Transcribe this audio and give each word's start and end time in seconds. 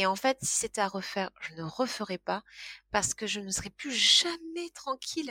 Et 0.00 0.06
en 0.06 0.16
fait, 0.16 0.38
si 0.40 0.60
c'était 0.60 0.80
à 0.80 0.88
refaire, 0.88 1.28
je 1.42 1.52
ne 1.56 1.62
referais 1.62 2.16
pas 2.16 2.42
parce 2.90 3.12
que 3.12 3.26
je 3.26 3.38
ne 3.38 3.50
serais 3.50 3.68
plus 3.68 3.92
jamais 3.92 4.70
tranquille. 4.72 5.30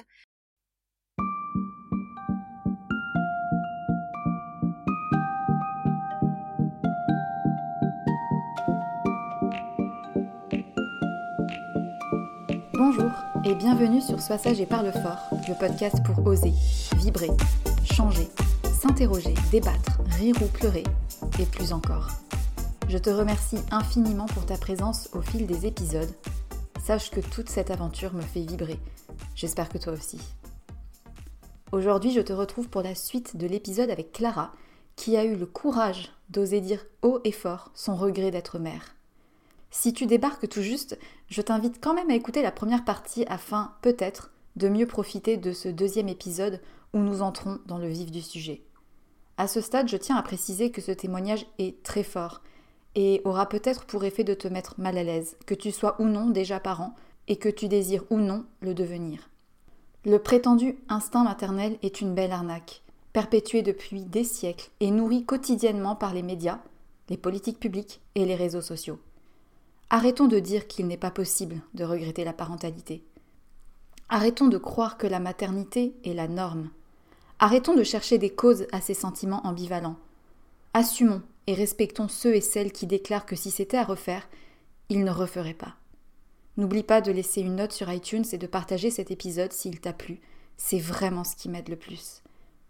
Bonjour 12.75 13.09
et 13.45 13.55
bienvenue 13.55 14.01
sur 14.01 14.21
Sois 14.21 14.37
sage 14.37 14.61
et 14.61 14.67
parle 14.67 14.91
fort, 14.91 15.29
le 15.47 15.57
podcast 15.57 15.95
pour 16.05 16.23
oser, 16.27 16.53
vibrer, 16.97 17.31
changer, 17.91 18.27
s'interroger, 18.65 19.33
débattre, 19.49 19.99
rire 20.19 20.35
ou 20.43 20.45
pleurer, 20.45 20.83
et 21.39 21.45
plus 21.47 21.73
encore. 21.73 22.28
Je 22.89 22.97
te 22.97 23.11
remercie 23.11 23.59
infiniment 23.69 24.25
pour 24.25 24.47
ta 24.47 24.57
présence 24.57 25.11
au 25.13 25.21
fil 25.21 25.45
des 25.45 25.67
épisodes. 25.67 26.09
Sache 26.83 27.11
que 27.11 27.19
toute 27.19 27.47
cette 27.47 27.69
aventure 27.69 28.15
me 28.15 28.21
fait 28.23 28.39
vibrer. 28.39 28.79
J'espère 29.35 29.69
que 29.69 29.77
toi 29.77 29.93
aussi. 29.93 30.17
Aujourd'hui, 31.71 32.09
je 32.09 32.21
te 32.21 32.33
retrouve 32.33 32.67
pour 32.67 32.81
la 32.81 32.95
suite 32.95 33.37
de 33.37 33.45
l'épisode 33.45 33.91
avec 33.91 34.11
Clara, 34.11 34.53
qui 34.95 35.17
a 35.17 35.23
eu 35.23 35.35
le 35.35 35.45
courage 35.45 36.09
d'oser 36.31 36.61
dire 36.61 36.83
haut 37.03 37.19
et 37.23 37.31
fort 37.31 37.69
son 37.75 37.95
regret 37.95 38.31
d'être 38.31 38.57
mère. 38.57 38.95
Si 39.69 39.93
tu 39.93 40.07
débarques 40.07 40.49
tout 40.49 40.63
juste, 40.63 40.97
je 41.27 41.43
t'invite 41.43 41.79
quand 41.79 41.93
même 41.93 42.09
à 42.09 42.15
écouter 42.15 42.41
la 42.41 42.51
première 42.51 42.85
partie 42.85 43.23
afin, 43.27 43.75
peut-être, 43.83 44.31
de 44.55 44.67
mieux 44.67 44.87
profiter 44.87 45.37
de 45.37 45.53
ce 45.53 45.69
deuxième 45.69 46.09
épisode 46.09 46.59
où 46.95 46.97
nous 46.97 47.21
entrons 47.21 47.59
dans 47.67 47.77
le 47.77 47.87
vif 47.87 48.09
du 48.09 48.23
sujet. 48.23 48.63
À 49.37 49.47
ce 49.47 49.61
stade, 49.61 49.89
je 49.89 49.97
tiens 49.97 50.15
à 50.15 50.23
préciser 50.23 50.71
que 50.71 50.81
ce 50.81 50.91
témoignage 50.91 51.45
est 51.59 51.83
très 51.83 52.03
fort 52.03 52.41
et 52.95 53.21
aura 53.23 53.47
peut-être 53.47 53.85
pour 53.85 54.03
effet 54.03 54.23
de 54.23 54.33
te 54.33 54.47
mettre 54.47 54.75
mal 54.79 54.97
à 54.97 55.03
l'aise, 55.03 55.37
que 55.45 55.53
tu 55.53 55.71
sois 55.71 55.99
ou 56.01 56.05
non 56.05 56.29
déjà 56.29 56.59
parent 56.59 56.95
et 57.27 57.37
que 57.37 57.49
tu 57.49 57.67
désires 57.67 58.03
ou 58.09 58.17
non 58.17 58.45
le 58.61 58.73
devenir. 58.73 59.29
Le 60.05 60.17
prétendu 60.19 60.77
instinct 60.87 61.23
maternel 61.23 61.77
est 61.83 62.01
une 62.01 62.15
belle 62.15 62.31
arnaque, 62.31 62.81
perpétuée 63.13 63.61
depuis 63.61 64.03
des 64.03 64.23
siècles 64.23 64.69
et 64.79 64.91
nourrie 64.91 65.25
quotidiennement 65.25 65.95
par 65.95 66.13
les 66.13 66.23
médias, 66.23 66.59
les 67.09 67.17
politiques 67.17 67.59
publiques 67.59 68.01
et 68.15 68.25
les 68.25 68.35
réseaux 68.35 68.61
sociaux. 68.61 68.99
Arrêtons 69.89 70.27
de 70.27 70.39
dire 70.39 70.67
qu'il 70.67 70.87
n'est 70.87 70.97
pas 70.97 71.11
possible 71.11 71.61
de 71.73 71.83
regretter 71.83 72.23
la 72.23 72.33
parentalité. 72.33 73.03
Arrêtons 74.07 74.47
de 74.47 74.57
croire 74.57 74.97
que 74.97 75.07
la 75.07 75.19
maternité 75.19 75.95
est 76.03 76.13
la 76.13 76.27
norme. 76.27 76.69
Arrêtons 77.39 77.75
de 77.75 77.83
chercher 77.83 78.17
des 78.17 78.29
causes 78.29 78.67
à 78.71 78.81
ces 78.81 78.93
sentiments 78.93 79.45
ambivalents. 79.45 79.97
Assumons 80.73 81.21
et 81.49 81.55
respectons 81.55 82.07
ceux 82.07 82.35
et 82.35 82.41
celles 82.41 82.71
qui 82.71 82.85
déclarent 82.85 83.25
que 83.25 83.35
si 83.35 83.49
c'était 83.49 83.77
à 83.77 83.83
refaire, 83.83 84.29
ils 84.87 85.03
ne 85.03 85.09
referaient 85.09 85.55
pas. 85.55 85.77
N'oublie 86.57 86.83
pas 86.83 87.01
de 87.01 87.11
laisser 87.11 87.41
une 87.41 87.55
note 87.55 87.71
sur 87.71 87.91
iTunes 87.91 88.25
et 88.31 88.37
de 88.37 88.45
partager 88.45 88.91
cet 88.91 89.09
épisode 89.09 89.51
s'il 89.51 89.81
t'a 89.81 89.91
plu. 89.91 90.21
C'est 90.57 90.77
vraiment 90.77 91.23
ce 91.23 91.35
qui 91.35 91.49
m'aide 91.49 91.69
le 91.69 91.75
plus. 91.75 92.21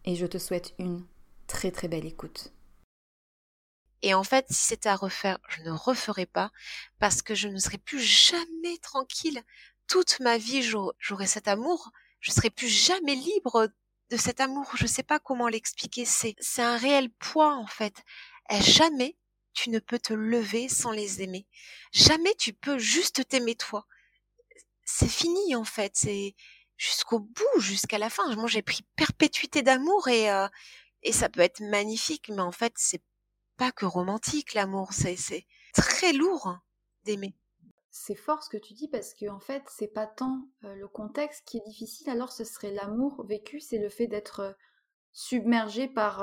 Et 0.05 0.15
je 0.15 0.25
te 0.25 0.37
souhaite 0.37 0.75
une 0.79 1.03
très 1.45 1.71
très 1.71 1.89
belle 1.89 2.05
écoute. 2.05 2.53
Et 4.01 4.13
en 4.13 4.23
fait, 4.23 4.45
si 4.49 4.63
c'était 4.63 4.87
à 4.87 4.95
refaire, 4.95 5.39
je 5.49 5.61
ne 5.63 5.71
referais 5.71 6.25
pas 6.25 6.49
parce 6.99 7.21
que 7.21 7.35
je 7.35 7.49
ne 7.49 7.57
serais 7.57 7.79
plus 7.79 7.99
jamais 7.99 8.77
tranquille. 8.81 9.41
Toute 9.87 10.21
ma 10.21 10.37
vie, 10.37 10.63
j'aurais 10.99 11.27
cet 11.27 11.49
amour. 11.49 11.91
Je 12.21 12.31
serais 12.31 12.49
plus 12.49 12.69
jamais 12.69 13.15
libre 13.15 13.67
de 14.09 14.15
cet 14.15 14.39
amour. 14.39 14.71
Je 14.77 14.83
ne 14.83 14.87
sais 14.87 15.03
pas 15.03 15.19
comment 15.19 15.49
l'expliquer. 15.49 16.05
C'est, 16.05 16.37
c'est 16.39 16.61
un 16.61 16.77
réel 16.77 17.09
poids, 17.09 17.57
en 17.57 17.67
fait 17.67 18.05
jamais 18.49 19.15
tu 19.53 19.69
ne 19.69 19.79
peux 19.79 19.99
te 19.99 20.13
lever 20.13 20.69
sans 20.69 20.91
les 20.91 21.21
aimer. 21.21 21.47
Jamais 21.91 22.33
tu 22.35 22.53
peux 22.53 22.77
juste 22.77 23.27
t'aimer 23.27 23.55
toi. 23.55 23.85
C'est 24.85 25.07
fini 25.07 25.55
en 25.55 25.63
fait, 25.63 25.91
c'est 25.95 26.35
jusqu'au 26.77 27.19
bout, 27.19 27.59
jusqu'à 27.59 27.97
la 27.97 28.09
fin. 28.09 28.33
Moi 28.35 28.47
j'ai 28.47 28.61
pris 28.61 28.83
perpétuité 28.95 29.61
d'amour 29.61 30.07
et 30.07 30.31
euh, 30.31 30.47
et 31.03 31.11
ça 31.11 31.29
peut 31.29 31.41
être 31.41 31.61
magnifique, 31.61 32.29
mais 32.29 32.41
en 32.41 32.51
fait 32.51 32.73
c'est 32.75 33.03
pas 33.57 33.71
que 33.71 33.85
romantique 33.85 34.53
l'amour, 34.53 34.93
c'est 34.93 35.15
c'est 35.15 35.45
très 35.73 36.13
lourd 36.13 36.57
d'aimer. 37.03 37.35
C'est 37.91 38.15
fort 38.15 38.43
ce 38.43 38.49
que 38.49 38.57
tu 38.57 38.73
dis 38.73 38.87
parce 38.87 39.13
que 39.13 39.29
en 39.29 39.39
fait 39.39 39.63
c'est 39.67 39.93
pas 39.93 40.07
tant 40.07 40.47
euh, 40.63 40.73
le 40.75 40.87
contexte 40.87 41.43
qui 41.45 41.57
est 41.57 41.67
difficile, 41.67 42.09
alors 42.09 42.31
ce 42.31 42.43
serait 42.43 42.71
l'amour 42.71 43.25
vécu, 43.27 43.59
c'est 43.59 43.77
le 43.77 43.89
fait 43.89 44.07
d'être 44.07 44.39
euh, 44.39 44.53
submergé 45.11 45.87
par 45.87 46.21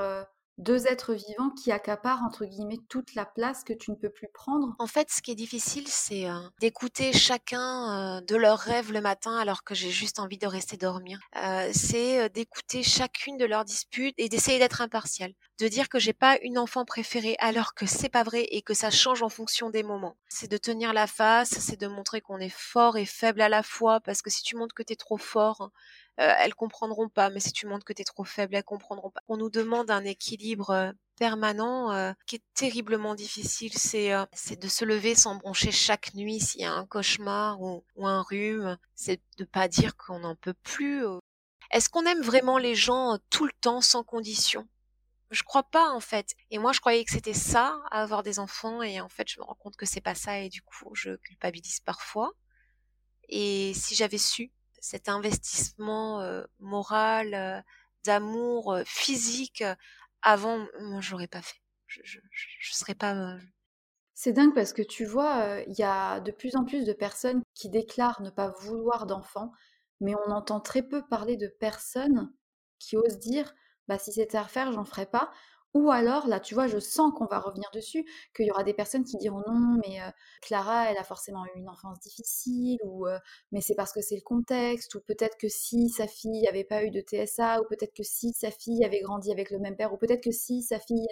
deux 0.58 0.86
êtres 0.86 1.14
vivants 1.14 1.50
qui 1.50 1.72
accaparent 1.72 2.22
entre 2.24 2.44
guillemets 2.44 2.80
toute 2.88 3.14
la 3.14 3.26
place 3.26 3.64
que 3.64 3.72
tu 3.72 3.90
ne 3.90 3.96
peux 3.96 4.10
plus 4.10 4.28
prendre? 4.32 4.74
En 4.78 4.86
fait, 4.86 5.10
ce 5.10 5.22
qui 5.22 5.30
est 5.30 5.36
difficile, 5.36 5.88
c'est 5.88 6.28
euh, 6.28 6.38
d'écouter 6.60 7.12
chacun 7.12 8.18
euh, 8.18 8.20
de 8.20 8.36
leurs 8.36 8.58
rêves 8.58 8.92
le 8.92 9.00
matin 9.00 9.36
alors 9.38 9.64
que 9.64 9.74
j'ai 9.74 9.90
juste 9.90 10.18
envie 10.18 10.36
de 10.38 10.46
rester 10.46 10.76
dormir. 10.76 11.18
Euh, 11.36 11.70
c'est 11.72 12.28
d'écouter 12.30 12.82
chacune 12.82 13.38
de 13.38 13.46
leurs 13.46 13.64
disputes 13.64 14.14
et 14.18 14.28
d'essayer 14.28 14.58
d'être 14.58 14.82
impartial. 14.82 15.32
De 15.58 15.68
dire 15.68 15.88
que 15.88 15.98
j'ai 15.98 16.12
pas 16.12 16.38
une 16.42 16.58
enfant 16.58 16.84
préférée 16.84 17.36
alors 17.38 17.72
que 17.74 17.86
c'est 17.86 18.10
pas 18.10 18.22
vrai 18.22 18.46
et 18.50 18.60
que 18.60 18.74
ça 18.74 18.90
change 18.90 19.22
en 19.22 19.30
fonction 19.30 19.70
des 19.70 19.82
moments. 19.82 20.16
C'est 20.28 20.50
de 20.50 20.58
tenir 20.58 20.92
la 20.92 21.06
face, 21.06 21.50
c'est 21.50 21.80
de 21.80 21.86
montrer 21.86 22.20
qu'on 22.20 22.38
est 22.38 22.54
fort 22.54 22.98
et 22.98 23.06
faible 23.06 23.40
à 23.40 23.48
la 23.48 23.62
fois 23.62 24.00
parce 24.00 24.20
que 24.20 24.28
si 24.28 24.42
tu 24.42 24.56
montres 24.56 24.74
que 24.74 24.82
tu 24.82 24.92
es 24.92 24.96
trop 24.96 25.16
fort, 25.16 25.70
euh, 26.20 26.32
elles 26.38 26.54
comprendront 26.54 27.08
pas. 27.08 27.30
Mais 27.30 27.40
si 27.40 27.52
tu 27.52 27.66
montres 27.66 27.84
que 27.84 27.92
tu 27.92 28.02
es 28.02 28.04
trop 28.04 28.24
faible, 28.24 28.54
elles 28.54 28.64
comprendront 28.64 29.10
pas. 29.10 29.20
On 29.28 29.36
nous 29.36 29.50
demande 29.50 29.90
un 29.90 30.04
équilibre 30.04 30.70
euh, 30.70 30.92
permanent 31.18 31.92
euh, 31.92 32.12
qui 32.26 32.36
est 32.36 32.44
terriblement 32.54 33.14
difficile. 33.14 33.72
C'est 33.76 34.12
c'est 34.32 34.60
de 34.60 34.68
se 34.68 34.84
lever 34.84 35.14
sans 35.14 35.36
broncher 35.36 35.72
chaque 35.72 36.14
nuit 36.14 36.40
s'il 36.40 36.62
y 36.62 36.64
a 36.64 36.72
un 36.72 36.86
cauchemar 36.86 37.60
ou, 37.60 37.84
ou 37.96 38.06
un 38.06 38.22
rhume. 38.22 38.78
C'est 38.94 39.20
de 39.38 39.44
pas 39.44 39.68
dire 39.68 39.96
qu'on 39.96 40.20
n'en 40.20 40.36
peut 40.36 40.54
plus. 40.62 41.04
Est-ce 41.70 41.88
qu'on 41.88 42.06
aime 42.06 42.22
vraiment 42.22 42.58
les 42.58 42.74
gens 42.74 43.18
tout 43.30 43.44
le 43.44 43.52
temps 43.60 43.80
sans 43.80 44.04
condition? 44.04 44.68
Je 45.30 45.42
crois 45.42 45.64
pas 45.64 45.90
en 45.90 46.00
fait. 46.00 46.34
Et 46.50 46.58
moi 46.58 46.72
je 46.72 46.80
croyais 46.80 47.04
que 47.04 47.12
c'était 47.12 47.34
ça, 47.34 47.80
avoir 47.90 48.22
des 48.22 48.38
enfants, 48.38 48.82
et 48.82 49.00
en 49.00 49.08
fait 49.08 49.28
je 49.28 49.40
me 49.40 49.44
rends 49.44 49.54
compte 49.56 49.76
que 49.76 49.86
c'est 49.86 50.00
pas 50.00 50.14
ça, 50.14 50.38
et 50.38 50.48
du 50.48 50.62
coup 50.62 50.94
je 50.94 51.16
culpabilise 51.16 51.80
parfois. 51.80 52.32
Et 53.28 53.74
si 53.74 53.94
j'avais 53.96 54.18
su 54.18 54.52
cet 54.80 55.08
investissement 55.08 56.22
moral, 56.60 57.64
d'amour 58.04 58.78
physique 58.84 59.64
avant, 60.22 60.66
moi 60.80 61.00
j'aurais 61.00 61.28
pas 61.28 61.42
fait. 61.42 61.58
Je, 61.86 62.00
je, 62.04 62.18
je, 62.30 62.72
serais 62.74 62.94
pas. 62.94 63.36
C'est 64.14 64.32
dingue 64.32 64.54
parce 64.54 64.72
que 64.72 64.82
tu 64.82 65.04
vois, 65.04 65.60
il 65.66 65.78
y 65.78 65.82
a 65.82 66.20
de 66.20 66.32
plus 66.32 66.56
en 66.56 66.64
plus 66.64 66.84
de 66.84 66.92
personnes 66.92 67.42
qui 67.54 67.68
déclarent 67.68 68.22
ne 68.22 68.30
pas 68.30 68.50
vouloir 68.60 69.06
d'enfants, 69.06 69.52
mais 70.00 70.14
on 70.26 70.30
entend 70.30 70.60
très 70.60 70.82
peu 70.82 71.06
parler 71.06 71.36
de 71.36 71.48
personnes 71.48 72.32
qui 72.78 72.96
osent 72.96 73.18
dire 73.18 73.54
bah 73.88 73.98
si 73.98 74.12
c'était 74.12 74.36
à 74.36 74.42
refaire, 74.42 74.72
j'en 74.72 74.84
ferais 74.84 75.06
pas. 75.06 75.30
Ou 75.76 75.90
alors, 75.90 76.26
là, 76.26 76.40
tu 76.40 76.54
vois, 76.54 76.68
je 76.68 76.78
sens 76.78 77.12
qu'on 77.14 77.26
va 77.26 77.38
revenir 77.38 77.68
dessus, 77.74 78.06
qu'il 78.34 78.46
y 78.46 78.50
aura 78.50 78.64
des 78.64 78.72
personnes 78.72 79.04
qui 79.04 79.18
diront 79.18 79.42
non, 79.46 79.78
mais 79.84 79.98
Clara, 80.40 80.90
elle 80.90 80.96
a 80.96 81.04
forcément 81.04 81.44
eu 81.44 81.58
une 81.58 81.68
enfance 81.68 82.00
difficile, 82.00 82.78
ou 82.82 83.06
mais 83.52 83.60
c'est 83.60 83.74
parce 83.74 83.92
que 83.92 84.00
c'est 84.00 84.14
le 84.14 84.22
contexte, 84.22 84.94
ou 84.94 85.00
peut-être 85.00 85.36
que 85.36 85.48
si 85.48 85.90
sa 85.90 86.06
fille 86.06 86.40
n'avait 86.44 86.64
pas 86.64 86.82
eu 86.82 86.90
de 86.90 87.00
TSA, 87.02 87.60
ou 87.60 87.64
peut-être 87.68 87.92
que 87.94 88.02
si 88.02 88.32
sa 88.32 88.50
fille 88.50 88.86
avait 88.86 89.00
grandi 89.00 89.30
avec 89.30 89.50
le 89.50 89.58
même 89.58 89.76
père, 89.76 89.92
ou 89.92 89.98
peut-être 89.98 90.22
que 90.22 90.30
si 90.30 90.62
sa 90.62 90.78
fille. 90.80 91.06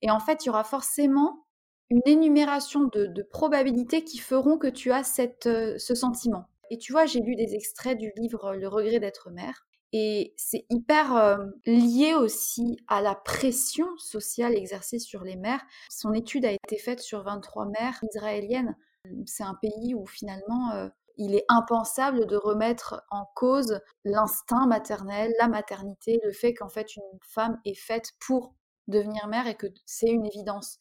Et 0.00 0.10
en 0.10 0.20
fait, 0.20 0.44
il 0.44 0.46
y 0.46 0.50
aura 0.50 0.64
forcément 0.64 1.44
une 1.90 2.00
énumération 2.06 2.84
de, 2.84 3.22
probabilités 3.30 4.04
qui 4.04 4.18
feront 4.18 4.56
que 4.56 4.68
tu 4.68 4.90
as 4.90 5.04
ce 5.04 5.94
sentiment. 5.94 6.46
Et 6.70 6.78
tu 6.78 6.92
vois, 6.92 7.04
j'ai 7.04 7.20
lu 7.20 7.36
des 7.36 7.54
extraits 7.54 7.98
du 7.98 8.10
livre 8.16 8.54
Le 8.54 8.68
regret 8.68 9.00
d'être 9.00 9.30
mère. 9.30 9.66
Et 9.92 10.34
c'est 10.36 10.66
hyper 10.68 11.38
lié 11.64 12.14
aussi 12.14 12.76
à 12.88 13.00
la 13.00 13.14
pression 13.14 13.86
sociale 13.98 14.54
exercée 14.54 14.98
sur 14.98 15.22
les 15.22 15.36
mères. 15.36 15.64
Son 15.90 16.12
étude 16.12 16.44
a 16.44 16.52
été 16.52 16.78
faite 16.78 17.00
sur 17.00 17.22
23 17.22 17.66
mères 17.66 17.98
israéliennes. 18.12 18.76
C'est 19.26 19.44
un 19.44 19.54
pays 19.54 19.94
où 19.94 20.04
finalement 20.06 20.90
il 21.16 21.34
est 21.34 21.44
impensable 21.48 22.26
de 22.26 22.36
remettre 22.36 23.02
en 23.10 23.24
cause 23.34 23.80
l'instinct 24.04 24.66
maternel, 24.66 25.32
la 25.38 25.48
maternité, 25.48 26.20
le 26.24 26.32
fait 26.32 26.54
qu'en 26.54 26.68
fait 26.68 26.96
une 26.96 27.18
femme 27.22 27.58
est 27.64 27.78
faite 27.78 28.12
pour 28.20 28.54
devenir 28.88 29.26
mère 29.28 29.46
et 29.46 29.56
que 29.56 29.66
c'est 29.84 30.10
une 30.10 30.26
évidence. 30.26 30.78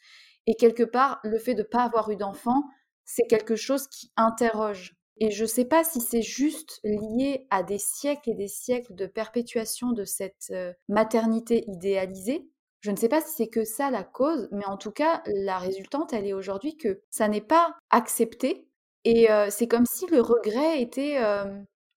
Et 0.47 0.55
quelque 0.55 0.83
part, 0.83 1.19
le 1.23 1.39
fait 1.39 1.55
de 1.55 1.63
ne 1.63 1.67
pas 1.67 1.83
avoir 1.83 2.09
eu 2.11 2.17
d'enfant, 2.17 2.63
c'est 3.03 3.27
quelque 3.27 3.55
chose 3.55 3.87
qui 3.87 4.11
interroge 4.15 4.95
et 5.17 5.31
je 5.31 5.43
ne 5.43 5.47
sais 5.47 5.65
pas 5.65 5.83
si 5.83 6.01
c'est 6.01 6.21
juste 6.21 6.79
lié 6.83 7.47
à 7.49 7.63
des 7.63 7.77
siècles 7.77 8.31
et 8.31 8.35
des 8.35 8.47
siècles 8.47 8.95
de 8.95 9.07
perpétuation 9.07 9.91
de 9.91 10.03
cette 10.03 10.53
maternité 10.89 11.63
idéalisée. 11.67 12.49
Je 12.81 12.91
ne 12.91 12.97
sais 12.97 13.09
pas 13.09 13.21
si 13.21 13.33
c'est 13.35 13.47
que 13.47 13.63
ça 13.63 13.89
la 13.89 14.03
cause, 14.03 14.47
mais 14.51 14.65
en 14.65 14.77
tout 14.77 14.91
cas, 14.91 15.23
la 15.25 15.57
résultante, 15.57 16.13
elle 16.13 16.27
est 16.27 16.33
aujourd'hui 16.33 16.77
que 16.77 17.01
ça 17.09 17.27
n'est 17.27 17.41
pas 17.41 17.75
accepté. 17.89 18.67
Et 19.05 19.27
c'est 19.49 19.67
comme 19.67 19.85
si 19.85 20.05
le 20.07 20.21
regret 20.21 20.81
était 20.81 21.17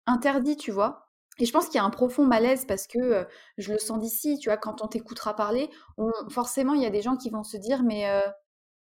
interdit, 0.07 0.57
tu 0.57 0.71
vois. 0.71 1.09
Et 1.39 1.45
je 1.45 1.53
pense 1.53 1.67
qu'il 1.67 1.75
y 1.75 1.79
a 1.79 1.85
un 1.85 1.91
profond 1.91 2.25
malaise 2.25 2.65
parce 2.67 2.87
que 2.87 3.27
je 3.59 3.73
le 3.73 3.79
sens 3.79 3.99
d'ici, 3.99 4.39
tu 4.39 4.49
vois, 4.49 4.57
quand 4.57 4.83
on 4.83 4.89
t'écoutera 4.89 5.35
parler, 5.35 5.71
forcément, 6.31 6.75
il 6.75 6.83
y 6.83 6.87
a 6.87 6.91
des 6.91 7.03
gens 7.03 7.17
qui 7.17 7.31
vont 7.31 7.45
se 7.45 7.57
dire, 7.57 7.83
mais 7.83 8.07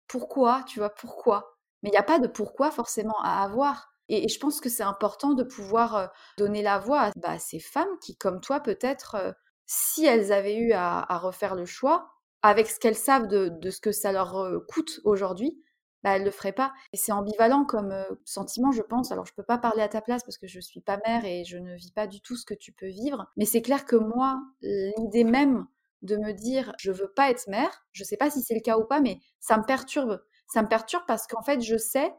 pourquoi, 0.07 0.63
tu 0.67 0.79
vois, 0.79 0.91
pourquoi? 0.91 1.57
Mais 1.83 1.89
il 1.89 1.93
n'y 1.93 1.99
a 1.99 2.03
pas 2.03 2.19
de 2.19 2.29
pourquoi 2.29 2.71
forcément 2.71 3.19
à 3.23 3.43
avoir. 3.43 3.89
Et, 4.11 4.29
je 4.29 4.39
pense 4.39 4.61
que 4.61 4.69
c'est 4.69 4.83
important 4.83 5.35
de 5.35 5.45
pouvoir 5.45 6.13
donner 6.37 6.63
la 6.63 6.79
voix 6.79 7.01
à 7.01 7.11
bah, 7.17 7.39
ces 7.39 7.61
femmes 7.61 7.99
qui, 8.03 8.17
comme 8.17 8.41
toi, 8.41 8.61
peut-être, 8.61 9.35
si 9.67 10.05
elles 10.05 10.33
avaient 10.33 10.57
eu 10.57 10.73
à, 10.73 11.19
refaire 11.19 11.55
le 11.55 11.65
choix, 11.65 12.11
avec 12.43 12.69
ce 12.69 12.79
qu'elles 12.79 12.97
savent 12.97 13.29
de, 13.29 13.71
ce 13.71 13.81
que 13.81 13.93
ça 13.93 14.13
leur 14.13 14.37
coûte 14.69 15.01
aujourd'hui, 15.05 15.63
bah, 16.03 16.17
elles 16.17 16.23
ne 16.23 16.27
le 16.27 16.33
feraient 16.33 16.53
pas. 16.53 16.73
Et 16.93 16.97
c'est 16.97 17.13
ambivalent 17.13 17.65
comme 17.65 17.95
sentiment, 18.25 18.73
je 18.73 18.83
pense. 18.83 19.13
Alors, 19.13 19.27
je 19.27 19.33
ne 19.33 19.37
peux 19.37 19.45
pas 19.47 19.59
parler 19.59 19.83
à 19.83 19.89
ta 19.89 20.01
place 20.01 20.25
parce 20.25 20.39
que 20.39 20.49
je 20.49 20.59
ne 20.59 20.63
suis 20.63 20.81
pas 20.81 20.99
mère 21.07 21.25
et 21.25 21.45
je 21.45 21.59
ne 21.59 21.77
vis 21.77 21.93
pas 21.93 22.09
du 22.09 22.21
tout 22.21 22.37
ce 22.37 22.45
que 22.45 22.55
tu 22.55 22.73
peux 22.73 22.89
vivre. 22.89 23.27
Mais 23.37 23.45
c'est 23.45 23.63
clair 23.63 23.85
que 23.85 23.97
moi, 23.97 24.41
l'idée 24.63 25.25
même 25.25 25.67
de 26.03 26.17
me 26.17 26.33
dire 26.33 26.73
je 26.79 26.93
veux 26.93 27.13
pas 27.13 27.31
être 27.31 27.47
mère, 27.49 27.85
je 27.93 28.03
ne 28.03 28.07
sais 28.07 28.17
pas 28.17 28.31
si 28.31 28.43
c'est 28.43 28.55
le 28.55 28.61
cas 28.61 28.79
ou 28.79 28.85
pas, 28.85 29.01
mais 29.01 29.21
ça 29.39 29.59
me 29.59 29.65
perturbe. 29.65 30.21
Ça 30.49 30.63
me 30.63 30.69
perturbe 30.69 31.05
parce 31.07 31.27
qu'en 31.27 31.43
fait, 31.43 31.61
je 31.61 31.77
sais 31.77 32.13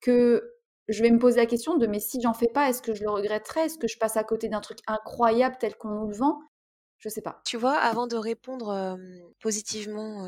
que 0.00 0.57
je 0.88 1.02
vais 1.02 1.10
me 1.10 1.18
poser 1.18 1.36
la 1.36 1.46
question 1.46 1.76
de 1.76 1.86
mais 1.86 2.00
si 2.00 2.20
j'en 2.20 2.34
fais 2.34 2.48
pas, 2.48 2.68
est-ce 2.68 2.82
que 2.82 2.94
je 2.94 3.02
le 3.02 3.10
regretterais? 3.10 3.66
Est-ce 3.66 3.78
que 3.78 3.88
je 3.88 3.98
passe 3.98 4.16
à 4.16 4.24
côté 4.24 4.48
d'un 4.48 4.60
truc 4.60 4.78
incroyable 4.86 5.56
tel 5.60 5.76
qu'on 5.76 5.90
nous 5.90 6.08
le 6.08 6.16
vend? 6.16 6.40
Je 6.98 7.08
sais 7.08 7.22
pas. 7.22 7.40
Tu 7.44 7.56
vois, 7.56 7.76
avant 7.76 8.06
de 8.06 8.16
répondre 8.16 8.98
positivement 9.40 10.26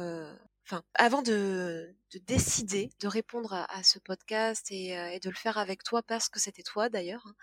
avant 0.94 1.22
de, 1.22 1.94
décider 2.26 2.90
de 3.00 3.06
répondre 3.06 3.52
à, 3.52 3.82
ce 3.82 3.98
podcast 3.98 4.68
euh, 4.72 4.74
et, 4.74 5.20
de 5.20 5.28
le 5.28 5.34
faire 5.34 5.58
avec 5.58 5.84
toi 5.84 6.02
parce 6.02 6.28
que 6.28 6.40
c'était 6.40 6.62
toi 6.62 6.88
d'ailleurs, 6.88 7.24
hein, 7.26 7.34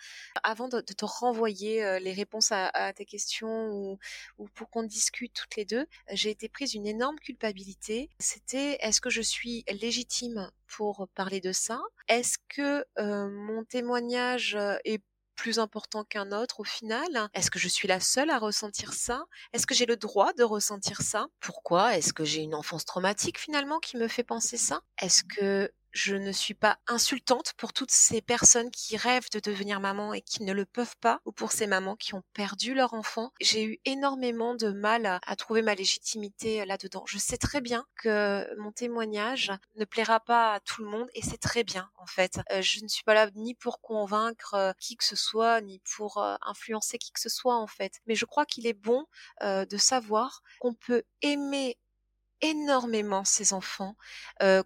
avant 0.44 0.68
de, 0.68 0.82
te 0.82 1.06
renvoyer 1.06 1.84
euh, 1.84 2.00
les 2.00 2.14
réponses 2.14 2.52
à, 2.52 2.94
tes 2.94 3.06
questions 3.06 3.98
ou, 4.38 4.48
pour 4.54 4.70
qu'on 4.70 4.84
discute 4.84 5.34
toutes 5.34 5.56
les 5.56 5.66
deux, 5.66 5.86
j'ai 6.12 6.30
été 6.30 6.50
prise 6.50 6.74
une 6.74 6.88
énorme 6.88 7.18
culpabilité. 7.20 8.10
C'était 8.20 8.78
est-ce 8.82 9.02
que 9.02 9.10
je 9.10 9.22
suis 9.22 9.64
légitime 9.70 10.52
pour 10.68 11.08
parler 11.16 11.40
de 11.40 11.52
ça? 11.52 11.80
Est-ce 12.08 12.38
que 12.50 12.86
euh, 13.00 13.30
mon 13.30 13.64
témoignage 13.64 14.58
est 14.86 15.02
plus 15.38 15.60
important 15.60 16.04
qu'un 16.04 16.34
autre 16.34 16.60
au 16.60 16.64
final? 16.66 17.30
Est-ce 17.34 17.50
que 17.52 17.60
je 17.60 17.70
suis 17.70 17.88
la 17.88 18.02
seule 18.02 18.30
à 18.30 18.40
ressentir 18.40 18.92
ça? 18.94 19.24
Est-ce 19.54 19.66
que 19.68 19.74
j'ai 19.76 19.86
le 19.86 19.96
droit 19.98 20.34
de 20.34 20.44
ressentir 20.44 21.02
ça? 21.02 21.28
Pourquoi 21.40 21.98
Est-ce 21.98 22.14
que 22.14 22.24
j'ai 22.26 22.42
une 22.44 22.54
enfance 22.54 22.86
traumatique 22.86 23.40
finalement 23.40 23.80
qui 23.80 23.98
me 23.98 24.08
fait 24.08 24.24
penser 24.24 24.56
ça? 24.58 24.82
Est-ce 25.02 25.24
que 25.24 25.72
je 25.92 26.16
ne 26.16 26.32
suis 26.32 26.54
pas 26.54 26.78
insultante 26.88 27.54
pour 27.58 27.74
toutes 27.74 27.92
ces 27.92 28.22
personnes 28.22 28.72
qui 28.72 28.98
rêvent 28.98 29.30
de 29.32 29.40
devenir 29.40 29.80
maman 29.80 30.14
et 30.14 30.22
qui 30.22 30.44
ne 30.44 30.54
le 30.54 30.66
peuvent 30.66 30.98
pas, 31.02 31.22
ou 31.26 31.32
pour 31.32 31.52
ces 31.52 31.68
mamans 31.68 31.96
qui 31.96 32.14
ont 32.14 32.24
perdu 32.34 32.74
leur 32.74 32.94
enfant. 32.94 33.32
J'ai 33.42 33.64
eu 33.64 33.80
énormément 33.86 34.56
de 34.56 34.72
mal 34.72 35.06
à, 35.06 35.36
trouver 35.36 35.62
ma 35.62 35.76
légitimité 35.76 36.66
là-dedans. 36.66 37.04
Je 37.08 37.18
sais 37.18 37.38
très 37.38 37.62
bien 37.62 37.86
que 37.96 38.48
mon 38.58 38.72
témoignage 38.72 39.52
ne 39.76 39.86
plaira 39.86 40.20
pas 40.20 40.54
à 40.54 40.60
tout 40.60 40.84
le 40.84 40.90
monde 40.90 41.08
et 41.14 41.22
c'est 41.22 41.38
très 41.38 41.64
bien 41.64 41.90
en 41.98 42.06
fait. 42.06 42.40
Euh, 42.52 42.62
je 42.62 42.84
ne 42.84 42.88
suis 42.88 43.04
pas 43.04 43.14
là 43.14 43.30
ni 43.36 43.54
pour 43.56 43.82
convaincre 43.82 44.54
euh, 44.56 44.72
qui 44.80 44.96
que 44.96 45.04
ce 45.04 45.16
soit, 45.16 45.62
ni 45.62 45.80
pour 45.96 46.18
euh, 46.18 46.36
influencer 46.42 46.98
qui 46.98 47.12
que 47.12 47.20
ce 47.20 47.30
soit 47.30 47.56
en 47.56 47.68
fait. 47.68 48.00
Mais 48.08 48.16
je 48.16 48.26
crois 48.26 48.46
qu'il 48.46 48.68
est 48.68 48.74
bon 48.74 49.06
de 49.42 49.78
savoir 49.78 50.42
qu'on 50.60 50.74
peut 50.74 51.04
aimer 51.22 51.78
énormément 52.42 53.24
ces 53.26 53.54
enfants, 53.54 53.96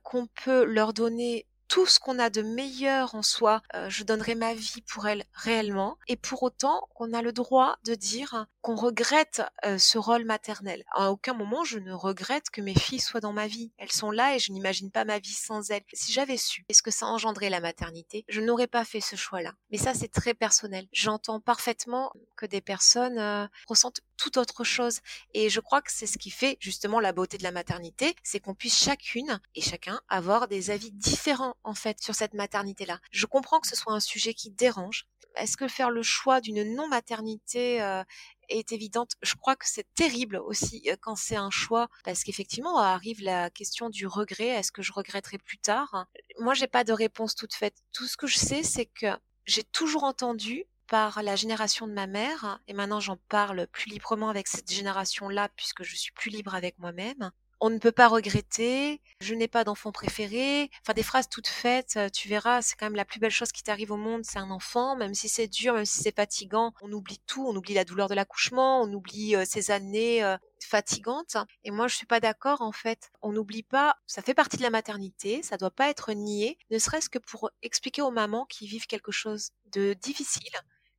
qu'on 0.04 0.28
peut 0.44 0.64
leur 0.64 0.94
donner 0.94 1.48
tout 1.68 1.86
ce 1.86 2.02
qu'on 2.02 2.20
a 2.20 2.30
de 2.30 2.42
meilleur 2.42 3.16
en 3.16 3.24
soi, 3.24 3.62
je 3.88 4.04
donnerai 4.04 4.36
ma 4.36 4.54
vie 4.54 4.82
pour 4.82 5.08
elle 5.08 5.24
réellement. 5.34 5.98
Et 6.10 6.18
pour 6.18 6.44
autant, 6.44 6.90
on 6.98 7.14
a 7.14 7.22
le 7.22 7.32
droit 7.32 7.78
de 7.86 7.96
dire 7.96 8.46
qu'on 8.62 8.76
regrette 8.76 9.42
euh, 9.66 9.78
ce 9.78 9.98
rôle 9.98 10.26
maternel. 10.26 10.84
À 10.94 11.12
aucun 11.12 11.34
moment, 11.34 11.64
je 11.64 11.80
ne 11.80 11.94
regrette 11.94 12.50
que 12.50 12.62
mes 12.62 12.78
filles 12.78 13.00
soient 13.00 13.20
dans 13.20 13.34
ma 13.34 13.48
vie. 13.48 13.72
Elles 13.78 13.92
sont 13.92 14.12
là 14.12 14.36
et 14.36 14.40
je 14.40 14.52
n'imagine 14.52 14.92
pas 14.92 15.06
ma 15.06 15.20
vie 15.20 15.34
sans 15.34 15.72
elles. 15.72 15.84
Si 15.94 16.12
j'avais 16.12 16.38
su 16.38 16.64
est 16.70 16.74
ce 16.74 16.84
que 16.84 16.92
ça 16.92 17.08
engendrait 17.08 17.50
la 17.50 17.60
maternité, 17.60 18.24
je 18.30 18.42
n'aurais 18.42 18.68
pas 18.68 18.86
fait 18.86 19.02
ce 19.02 19.16
choix-là. 19.16 19.54
Mais 19.72 19.78
ça, 19.78 19.94
c'est 19.94 20.12
très 20.12 20.34
personnel. 20.34 20.88
J'entends 20.92 21.40
parfaitement 21.40 22.12
que 22.38 22.46
des 22.46 22.62
personnes 22.62 23.18
euh, 23.18 23.48
ressentent 23.68 24.02
tout 24.18 24.38
autre 24.38 24.64
chose. 24.64 25.00
Et 25.34 25.50
je 25.50 25.60
crois 25.60 25.82
que 25.82 25.92
c'est 25.92 26.06
ce 26.06 26.20
qui 26.20 26.30
fait 26.30 26.58
justement 26.60 27.00
la 27.00 27.14
beauté 27.14 27.38
de 27.38 27.44
la 27.44 27.52
maternité, 27.52 28.16
c'est 28.24 28.40
qu'on 28.40 28.54
puisse 28.54 28.78
chacune 28.78 29.40
et 29.56 29.62
chacun 29.62 30.00
avoir 30.10 30.48
des 30.48 30.70
avis 30.70 30.92
différents 30.92 31.56
en 31.64 31.74
fait 31.74 32.02
sur 32.02 32.14
cette 32.14 32.36
maternité-là. 32.36 33.00
Je 33.12 33.26
comprends 33.26 33.60
que 33.60 33.68
ce 33.68 33.76
soit 33.76 33.94
un 33.94 34.00
sujet 34.00 34.34
qui 34.34 34.52
dérange. 34.52 35.08
Est-ce 35.36 35.58
que 35.58 35.68
faire 35.68 35.92
le 35.92 36.04
choix 36.04 36.42
d'une 36.42 36.76
non-maternité 36.76 37.82
euh, 37.82 38.04
est 38.52 38.72
évidente. 38.72 39.12
Je 39.22 39.36
crois 39.36 39.56
que 39.56 39.68
c'est 39.68 39.88
terrible 39.96 40.38
aussi 40.38 40.84
euh, 40.88 40.96
quand 41.00 41.16
c'est 41.16 41.36
un 41.36 41.50
choix, 41.50 41.90
parce 42.04 42.24
qu'effectivement 42.24 42.78
arrive 42.80 43.22
la 43.24 43.50
question 43.50 43.90
du 43.90 44.08
regret. 44.08 44.48
Est-ce 44.48 44.72
que 44.72 44.82
je 44.82 44.94
regretterai 44.94 45.38
plus 45.38 45.58
tard? 45.58 46.08
Moi, 46.40 46.54
j'ai 46.54 46.68
pas 46.68 46.84
de 46.84 46.94
réponse 46.94 47.36
toute 47.36 47.54
faite. 47.54 47.76
Tout 47.92 48.06
ce 48.06 48.18
que 48.18 48.28
je 48.28 48.38
sais, 48.38 48.64
c'est 48.64 48.86
que 48.86 49.08
j'ai 49.46 49.64
toujours 49.64 50.04
entendu 50.04 50.66
par 50.88 51.24
la 51.24 51.38
génération 51.38 51.88
de 51.88 51.94
ma 51.94 52.06
mère, 52.06 52.60
et 52.68 52.74
maintenant 52.74 53.00
j'en 53.00 53.16
parle 53.30 53.66
plus 53.68 53.90
librement 53.90 54.28
avec 54.28 54.50
cette 54.50 54.70
génération-là, 54.70 55.48
puisque 55.56 55.84
je 55.84 55.96
suis 55.96 56.12
plus 56.12 56.30
libre 56.30 56.54
avec 56.54 56.78
moi-même, 56.80 57.32
on 57.62 57.70
ne 57.70 57.78
peut 57.78 57.92
pas 57.92 58.08
regretter, 58.08 59.02
je 59.22 59.36
n'ai 59.36 59.48
pas 59.48 59.64
d'enfant 59.64 59.92
préféré, 59.92 60.72
enfin 60.82 60.94
des 60.94 61.04
phrases 61.04 61.30
toutes 61.30 61.48
faites, 61.48 61.96
euh, 61.96 62.10
tu 62.10 62.28
verras, 62.28 62.64
c'est 62.64 62.76
quand 62.76 62.88
même 62.88 62.96
la 62.96 63.06
plus 63.06 63.20
belle 63.20 63.32
chose 63.32 63.52
qui 63.52 63.62
t'arrive 63.62 63.92
au 63.92 63.98
monde, 63.98 64.26
c'est 64.26 64.40
un 64.40 64.50
enfant, 64.50 64.96
même 64.96 65.14
si 65.14 65.30
c'est 65.30 65.48
dur, 65.48 65.76
même 65.76 65.86
si 65.86 66.02
c'est 66.02 66.16
fatigant, 66.16 66.74
on 66.82 66.92
oublie 66.92 67.22
tout, 67.28 67.46
on 67.48 67.56
oublie 67.56 67.76
la 67.76 67.86
douleur 67.86 68.10
de 68.10 68.16
l'accouchement, 68.16 68.82
on 68.82 68.92
oublie 68.92 69.36
euh, 69.36 69.46
ces 69.46 69.70
années 69.70 70.24
euh, 70.24 70.38
fatigantes. 70.60 71.38
Et 71.64 71.72
moi, 71.72 71.88
je 71.88 71.96
suis 71.96 72.08
pas 72.08 72.20
d'accord 72.20 72.62
en 72.62 72.72
fait. 72.72 73.12
On 73.22 73.32
n'oublie 73.32 73.64
pas, 73.64 73.96
ça 74.08 74.24
fait 74.24 74.34
partie 74.34 74.58
de 74.58 74.64
la 74.64 74.72
maternité, 74.72 75.44
ça 75.44 75.58
doit 75.58 75.72
pas 75.72 75.90
être 75.90 76.14
nié, 76.14 76.58
ne 76.72 76.80
serait-ce 76.80 77.10
que 77.10 77.20
pour 77.20 77.52
expliquer 77.62 78.02
aux 78.02 78.12
mamans 78.12 78.48
qui 78.48 78.66
vivent 78.66 78.88
quelque 78.88 79.12
chose 79.12 79.52
de 79.72 79.94
difficile, 79.94 80.52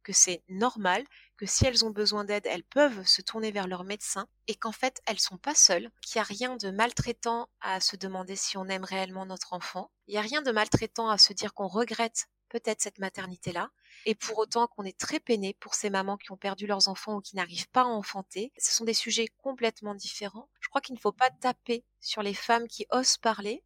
que 0.03 0.13
c'est 0.13 0.43
normal, 0.49 1.05
que 1.37 1.47
si 1.47 1.67
elles 1.67 1.85
ont 1.85 1.91
besoin 1.91 2.25
d'aide, 2.25 2.47
elles 2.47 2.65
peuvent 2.65 3.07
se 3.07 3.23
tourner 3.23 3.51
vers 3.51 3.67
leur 3.67 3.85
médecin 3.85 4.29
et 4.49 4.55
qu'en 4.55 4.73
fait, 4.73 5.01
elles 5.07 5.19
sont 5.19 5.39
pas 5.39 5.55
seules, 5.55 5.91
qu'il 6.01 6.19
n'y 6.19 6.21
a 6.21 6.25
rien 6.25 6.57
de 6.57 6.71
maltraitant 6.71 7.49
à 7.61 7.81
se 7.81 7.97
demander 7.97 8.37
si 8.37 8.57
on 8.57 8.69
aime 8.69 8.85
réellement 8.85 9.27
notre 9.27 9.53
enfant. 9.53 9.91
Il 10.07 10.13
n'y 10.13 10.19
a 10.19 10.23
rien 10.23 10.43
de 10.43 10.53
maltraitant 10.53 11.09
à 11.09 11.19
se 11.19 11.33
dire 11.33 11.55
qu'on 11.55 11.69
regrette 11.69 12.29
peut-être 12.49 12.83
cette 12.83 12.99
maternité-là, 12.99 13.71
et 14.05 14.15
pour 14.15 14.39
autant 14.39 14.67
qu'on 14.67 14.85
est 14.85 14.99
très 14.99 15.21
peiné 15.21 15.55
pour 15.55 15.75
ces 15.75 15.89
mamans 15.89 16.19
qui 16.19 16.33
ont 16.33 16.37
perdu 16.37 16.67
leurs 16.67 16.89
enfants 16.89 17.17
ou 17.17 17.21
qui 17.21 17.35
n'arrivent 17.35 17.71
pas 17.71 17.83
à 17.83 17.87
enfanter. 17.87 18.53
Ce 18.59 18.75
sont 18.75 18.85
des 18.85 18.95
sujets 18.95 19.29
complètement 19.39 19.95
différents. 19.95 20.49
Je 20.61 20.69
crois 20.69 20.83
qu'il 20.83 20.95
ne 20.95 21.01
faut 21.01 21.13
pas 21.13 21.31
taper 21.31 21.85
sur 22.01 22.23
les 22.23 22.35
femmes 22.35 22.69
qui 22.69 22.87
osent 22.91 23.17
parler, 23.17 23.65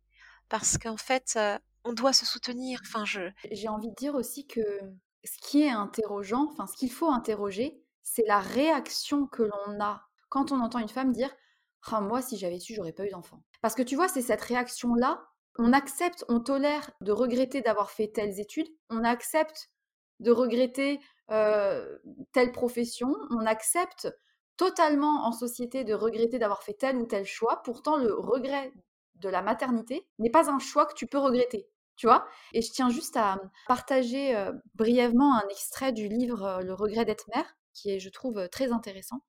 parce 0.49 0.79
qu'en 0.79 0.97
fait, 0.97 1.35
euh, 1.37 1.59
on 1.85 1.93
doit 1.93 2.13
se 2.13 2.25
soutenir. 2.25 2.81
Enfin, 2.85 3.05
je... 3.05 3.21
J'ai 3.51 3.69
envie 3.69 3.91
de 3.91 3.95
dire 3.95 4.15
aussi 4.15 4.47
que 4.47 4.61
ce 5.27 5.39
qui 5.39 5.63
est 5.63 5.71
interrogeant, 5.71 6.49
enfin 6.51 6.67
ce 6.67 6.77
qu'il 6.77 6.91
faut 6.91 7.11
interroger, 7.11 7.83
c'est 8.03 8.27
la 8.27 8.41
réaction 8.41 9.27
que 9.27 9.43
l'on 9.43 9.81
a 9.81 10.03
quand 10.29 10.53
on 10.53 10.61
entend 10.61 10.79
une 10.79 10.89
femme 10.89 11.13
dire 11.13 11.35
ah, 11.93 12.01
moi 12.01 12.21
si 12.21 12.37
j'avais 12.37 12.59
su 12.59 12.75
j'aurais 12.75 12.93
pas 12.93 13.07
eu 13.07 13.11
d'enfant. 13.11 13.43
Parce 13.63 13.75
que 13.75 13.83
tu 13.83 13.97
vois, 13.97 14.09
c'est 14.09 14.23
cette 14.23 14.43
réaction 14.43 14.95
là, 14.95 15.25
on 15.59 15.73
accepte, 15.73 16.25
on 16.29 16.41
tolère 16.41 16.91
de 17.01 17.13
regretter 17.13 17.61
d'avoir 17.61 17.91
fait 17.91 18.09
telles 18.09 18.41
études, 18.41 18.69
on 18.91 19.05
accepte 19.05 19.71
de 20.21 20.31
regretter 20.31 21.01
euh, 21.31 21.99
telle 22.33 22.53
profession, 22.53 23.15
on 23.31 23.47
accepte 23.47 24.09
totalement 24.57 25.27
en 25.27 25.33
société 25.33 25.85
de 25.85 25.95
regretter 25.95 26.39
d'avoir 26.39 26.63
fait 26.63 26.75
tel 26.75 26.97
ou 26.97 27.07
tel 27.07 27.25
choix. 27.25 27.63
Pourtant, 27.63 27.97
le 27.97 28.15
regret 28.15 28.73
de 29.17 29.29
la 29.29 29.43
maternité 29.43 30.07
n'est 30.19 30.31
pas 30.31 30.51
un 30.51 30.59
choix 30.59 30.87
que 30.87 30.95
tu 30.95 31.07
peux 31.07 31.19
regretter 31.19 31.69
tu 31.97 32.07
vois? 32.07 32.27
Et 32.53 32.63
je 32.63 32.71
tiens 32.71 32.91
juste 32.91 33.17
à 33.17 33.41
partager 33.67 34.35
brièvement 34.75 35.35
un 35.35 35.49
extrait 35.49 35.93
du 35.93 36.09
livre 36.09 36.61
Le 36.63 36.75
regret 36.75 37.05
d'être 37.05 37.29
mère, 37.35 37.57
qui 37.73 37.91
est, 37.91 38.01
je 38.01 38.11
trouve, 38.11 38.49
très 38.51 38.73
intéressant, 38.73 39.23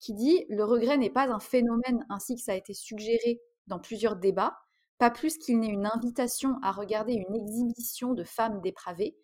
qui 0.00 0.14
dit 0.14 0.46
Le 0.48 0.64
regret 0.64 0.96
n'est 0.96 1.10
pas 1.10 1.28
un 1.28 1.40
phénomène 1.40 2.04
ainsi 2.08 2.34
que 2.34 2.42
ça 2.42 2.52
a 2.52 2.56
été 2.56 2.74
suggéré 2.74 3.40
dans 3.66 3.78
plusieurs 3.78 4.16
débats, 4.16 4.58
pas 4.98 5.10
plus 5.10 5.38
qu'il 5.38 5.60
n'est 5.60 5.68
une 5.68 5.86
invitation 5.86 6.58
à 6.62 6.72
regarder 6.72 7.14
une 7.14 7.36
exhibition 7.36 8.14
de 8.14 8.24
femmes 8.24 8.60
dépravées. 8.60 9.16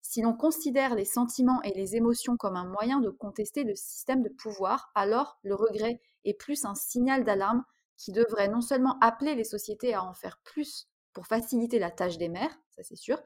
Si 0.00 0.22
l'on 0.22 0.32
considère 0.32 0.94
les 0.94 1.04
sentiments 1.04 1.60
et 1.62 1.74
les 1.74 1.96
émotions 1.96 2.36
comme 2.36 2.56
un 2.56 2.66
moyen 2.66 3.00
de 3.00 3.10
contester 3.10 3.64
le 3.64 3.74
système 3.74 4.22
de 4.22 4.30
pouvoir, 4.30 4.90
alors 4.94 5.38
le 5.42 5.54
regret 5.54 6.00
est 6.24 6.34
plus 6.34 6.64
un 6.64 6.74
signal 6.74 7.24
d'alarme 7.24 7.64
qui 7.96 8.12
devrait 8.12 8.48
non 8.48 8.60
seulement 8.60 8.96
appeler 9.00 9.34
les 9.34 9.44
sociétés 9.44 9.92
à 9.92 10.04
en 10.04 10.14
faire 10.14 10.40
plus 10.44 10.88
pour 11.18 11.26
faciliter 11.26 11.80
la 11.80 11.90
tâche 11.90 12.16
des 12.16 12.28
mères, 12.28 12.56
ça 12.70 12.84
c'est 12.84 12.94
sûr, 12.94 13.20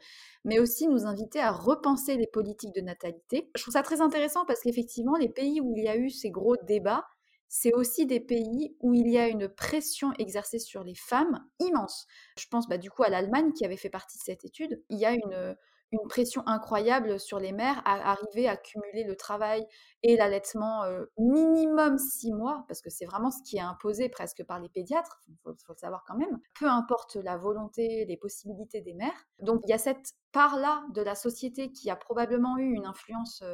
mais 0.47 0.59
aussi 0.59 0.89
nous 0.89 1.05
inviter 1.05 1.41
à 1.41 1.53
repenser 1.53 2.17
les 2.17 2.27
politiques 2.27 2.75
de 2.75 2.81
natalité. 2.81 3.51
Je 3.55 3.61
trouve 3.61 3.75
ça 3.75 3.83
très 3.83 4.01
intéressant 4.01 4.47
parce 4.47 4.63
qu'effectivement, 4.63 5.15
les 5.17 5.29
pays 5.29 5.61
où 5.61 5.77
il 5.77 5.85
y 5.85 5.89
a 5.89 5.97
eu 5.99 6.09
ces 6.09 6.31
gros 6.31 6.57
débats, 6.57 7.05
c'est 7.51 7.75
aussi 7.75 8.07
des 8.07 8.19
pays 8.19 8.75
où 8.81 8.95
il 8.95 9.11
y 9.11 9.19
a 9.19 9.29
une 9.29 9.47
pression 9.47 10.11
exercée 10.19 10.59
sur 10.59 10.85
les 10.85 10.95
femmes 10.95 11.45
immense. 11.59 12.07
Je 12.39 12.47
pense 12.51 12.67
bah, 12.67 12.79
du 12.79 12.91
coup 12.91 13.03
à 13.03 13.11
l'Allemagne 13.11 13.53
qui 13.53 13.67
avait 13.67 13.77
fait 13.77 13.91
partie 13.91 14.17
de 14.17 14.23
cette 14.23 14.47
étude. 14.47 14.83
Il 14.89 14.99
y 14.99 15.05
a 15.05 15.13
une, 15.13 15.55
une 15.93 16.09
pression 16.09 16.43
incroyable 16.47 17.21
sur 17.21 17.39
les 17.39 17.53
mères 17.53 17.83
à 17.85 18.13
arriver 18.13 18.49
à 18.49 18.57
cumuler 18.57 19.05
le 19.05 19.15
travail 19.15 19.67
et 20.03 20.17
l'allaitement 20.17 20.83
minimum 21.19 21.99
six 21.99 22.33
mois, 22.33 22.65
parce 22.67 22.81
que 22.81 22.91
c'est 22.91 23.05
vraiment 23.05 23.31
ce 23.31 23.43
qui 23.43 23.59
est 23.59 23.63
imposé 23.63 24.09
presque 24.09 24.43
par 24.45 24.59
les 24.59 24.69
pédiatres, 24.69 25.21
il 25.29 25.37
faut, 25.43 25.51
le 25.51 25.77
savoir 25.77 26.03
quand 26.07 26.17
même, 26.17 26.39
peu 26.59 26.67
importe 26.67 27.17
la 27.17 27.37
volonté, 27.37 28.05
les 28.07 28.17
possibilités 28.17 28.81
des 28.81 28.95
mères. 28.95 29.27
Donc 29.41 29.61
il 29.65 29.71
y 29.71 29.75
a 29.75 29.79
cette 29.79 30.15
part-là 30.33 30.83
de 30.95 31.03
la 31.03 31.15
société 31.15 31.71
qui 31.71 31.91
a 31.91 31.97
probablement 31.97 32.57
eu 32.59 32.73
une 32.73 32.87
influence 32.87 33.45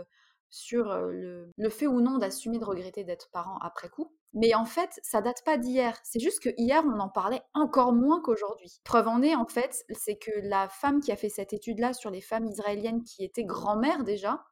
sur 0.50 0.96
le, 1.08 1.52
fait 1.70 1.86
ou 1.86 2.00
non 2.00 2.18
d'assumer 2.18 2.58
de 2.58 2.64
regretter 2.64 3.04
d'être 3.04 3.30
parent 3.30 3.58
après 3.58 3.88
coup. 3.88 4.12
Mais 4.34 4.54
en 4.54 4.64
fait, 4.64 5.00
ça 5.02 5.22
date 5.22 5.42
pas 5.44 5.56
d'hier. 5.56 5.98
C'est 6.04 6.20
juste 6.20 6.40
que 6.40 6.50
hier, 6.58 6.82
on 6.84 7.00
en 7.00 7.08
parlait 7.08 7.42
encore 7.54 7.92
moins 7.92 8.20
qu'aujourd'hui. 8.20 8.80
Preuve 8.84 9.08
en 9.08 9.22
est, 9.22 9.34
en 9.34 9.46
fait, 9.46 9.84
c'est 9.90 10.16
que 10.16 10.30
la 10.42 10.68
femme 10.68 11.00
qui 11.00 11.12
a 11.12 11.16
fait 11.16 11.30
cette 11.30 11.52
étude-là 11.52 11.92
sur 11.92 12.10
les 12.10 12.20
femmes 12.20 12.46
israéliennes 12.46 13.04
qui 13.04 13.24
étaient 13.24 13.44
grand-mères 13.44 14.04
déjà, 14.04 14.44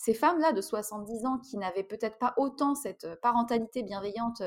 ces 0.00 0.14
femmes-là 0.14 0.52
de 0.52 0.62
70 0.62 1.26
ans 1.26 1.38
qui 1.38 1.58
n'avaient 1.58 1.84
peut-être 1.84 2.18
pas 2.18 2.32
autant 2.38 2.74
cette 2.74 3.20
parentalité 3.20 3.82
bienveillante 3.82 4.42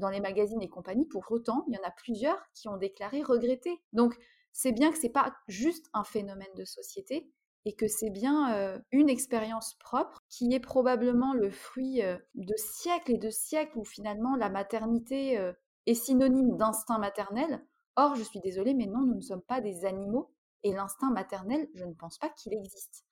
dans 0.00 0.10
les 0.10 0.20
magazines 0.20 0.60
et 0.60 0.68
compagnie, 0.68 1.06
pour 1.06 1.24
autant, 1.30 1.64
il 1.66 1.74
y 1.74 1.78
en 1.78 1.88
a 1.88 1.90
plusieurs 1.90 2.38
qui 2.52 2.68
ont 2.68 2.76
déclaré 2.76 3.22
regretter. 3.22 3.80
Donc, 3.94 4.14
c'est 4.52 4.72
bien 4.72 4.92
que 4.92 4.98
c'est 4.98 5.08
pas 5.08 5.34
juste 5.46 5.86
un 5.94 6.04
phénomène 6.04 6.52
de 6.56 6.64
société, 6.64 7.32
et 7.68 7.74
que 7.74 7.86
c'est 7.86 8.08
bien 8.08 8.80
une 8.92 9.10
expérience 9.10 9.74
propre 9.74 10.24
qui 10.30 10.54
est 10.54 10.58
probablement 10.58 11.34
le 11.34 11.50
fruit 11.50 12.00
de 12.34 12.54
siècles 12.56 13.12
et 13.12 13.18
de 13.18 13.28
siècles 13.28 13.76
où 13.76 13.84
finalement 13.84 14.36
la 14.36 14.48
maternité 14.48 15.52
est 15.84 15.94
synonyme 15.94 16.56
d'instinct 16.56 16.98
maternel. 16.98 17.62
Or, 17.96 18.14
je 18.14 18.22
suis 18.22 18.40
désolée, 18.40 18.72
mais 18.72 18.86
non, 18.86 19.02
nous 19.02 19.16
ne 19.16 19.20
sommes 19.20 19.42
pas 19.42 19.60
des 19.60 19.84
animaux 19.84 20.32
et 20.62 20.72
l'instinct 20.72 21.10
maternel, 21.10 21.68
je 21.74 21.84
ne 21.84 21.92
pense 21.92 22.16
pas 22.16 22.30
qu'il 22.30 22.54
existe. 22.54 23.04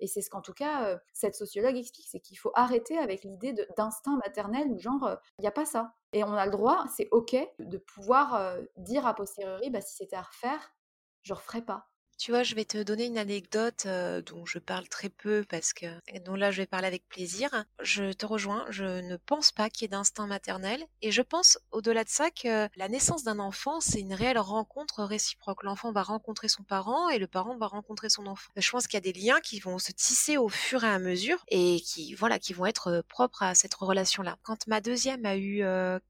et 0.00 0.08
c'est 0.08 0.22
ce 0.22 0.28
qu'en 0.28 0.42
tout 0.42 0.52
cas 0.52 0.98
cette 1.12 1.36
sociologue 1.36 1.76
explique, 1.76 2.08
c'est 2.10 2.18
qu'il 2.18 2.38
faut 2.38 2.50
arrêter 2.56 2.98
avec 2.98 3.22
l'idée 3.22 3.54
d'instinct 3.76 4.16
maternel 4.24 4.66
où 4.72 4.80
genre 4.80 5.20
il 5.38 5.42
n'y 5.42 5.48
a 5.48 5.52
pas 5.52 5.66
ça. 5.66 5.94
Et 6.12 6.24
on 6.24 6.32
a 6.32 6.46
le 6.46 6.50
droit, 6.50 6.84
c'est 6.96 7.06
ok 7.12 7.36
de 7.60 7.78
pouvoir 7.78 8.58
dire 8.76 9.06
a 9.06 9.14
posteriori, 9.14 9.70
bah, 9.70 9.80
si 9.80 9.94
c'était 9.94 10.16
à 10.16 10.22
refaire, 10.22 10.74
je 11.22 11.32
referais 11.32 11.62
pas. 11.62 11.86
Tu 12.18 12.30
vois, 12.30 12.42
je 12.42 12.54
vais 12.54 12.64
te 12.64 12.82
donner 12.82 13.04
une 13.04 13.18
anecdote 13.18 13.86
dont 14.26 14.46
je 14.46 14.58
parle 14.58 14.88
très 14.88 15.10
peu 15.10 15.44
parce 15.48 15.74
que 15.74 15.86
dont 16.24 16.34
là 16.34 16.50
je 16.50 16.62
vais 16.62 16.66
parler 16.66 16.86
avec 16.86 17.06
plaisir. 17.08 17.50
Je 17.82 18.12
te 18.12 18.24
rejoins, 18.24 18.64
je 18.70 18.84
ne 18.84 19.16
pense 19.16 19.52
pas 19.52 19.68
qu'il 19.68 19.82
y 19.82 19.84
ait 19.84 19.88
d'instinct 19.88 20.26
maternel 20.26 20.82
et 21.02 21.10
je 21.10 21.20
pense 21.20 21.58
au-delà 21.72 22.04
de 22.04 22.08
ça 22.08 22.30
que 22.30 22.68
la 22.74 22.88
naissance 22.88 23.22
d'un 23.22 23.38
enfant, 23.38 23.80
c'est 23.80 24.00
une 24.00 24.14
réelle 24.14 24.38
rencontre 24.38 25.04
réciproque. 25.04 25.62
L'enfant 25.62 25.92
va 25.92 26.02
rencontrer 26.02 26.48
son 26.48 26.62
parent 26.62 27.10
et 27.10 27.18
le 27.18 27.26
parent 27.26 27.58
va 27.58 27.66
rencontrer 27.66 28.08
son 28.08 28.26
enfant. 28.26 28.50
Je 28.56 28.70
pense 28.70 28.86
qu'il 28.86 28.96
y 28.96 29.08
a 29.08 29.12
des 29.12 29.18
liens 29.18 29.40
qui 29.40 29.60
vont 29.60 29.78
se 29.78 29.92
tisser 29.92 30.38
au 30.38 30.48
fur 30.48 30.84
et 30.84 30.88
à 30.88 30.98
mesure 30.98 31.44
et 31.48 31.80
qui 31.80 32.14
voilà, 32.14 32.38
qui 32.38 32.54
vont 32.54 32.64
être 32.64 33.04
propres 33.08 33.42
à 33.42 33.54
cette 33.54 33.74
relation-là. 33.74 34.38
Quand 34.42 34.66
ma 34.66 34.80
deuxième 34.80 35.26
a 35.26 35.36
eu 35.36 35.62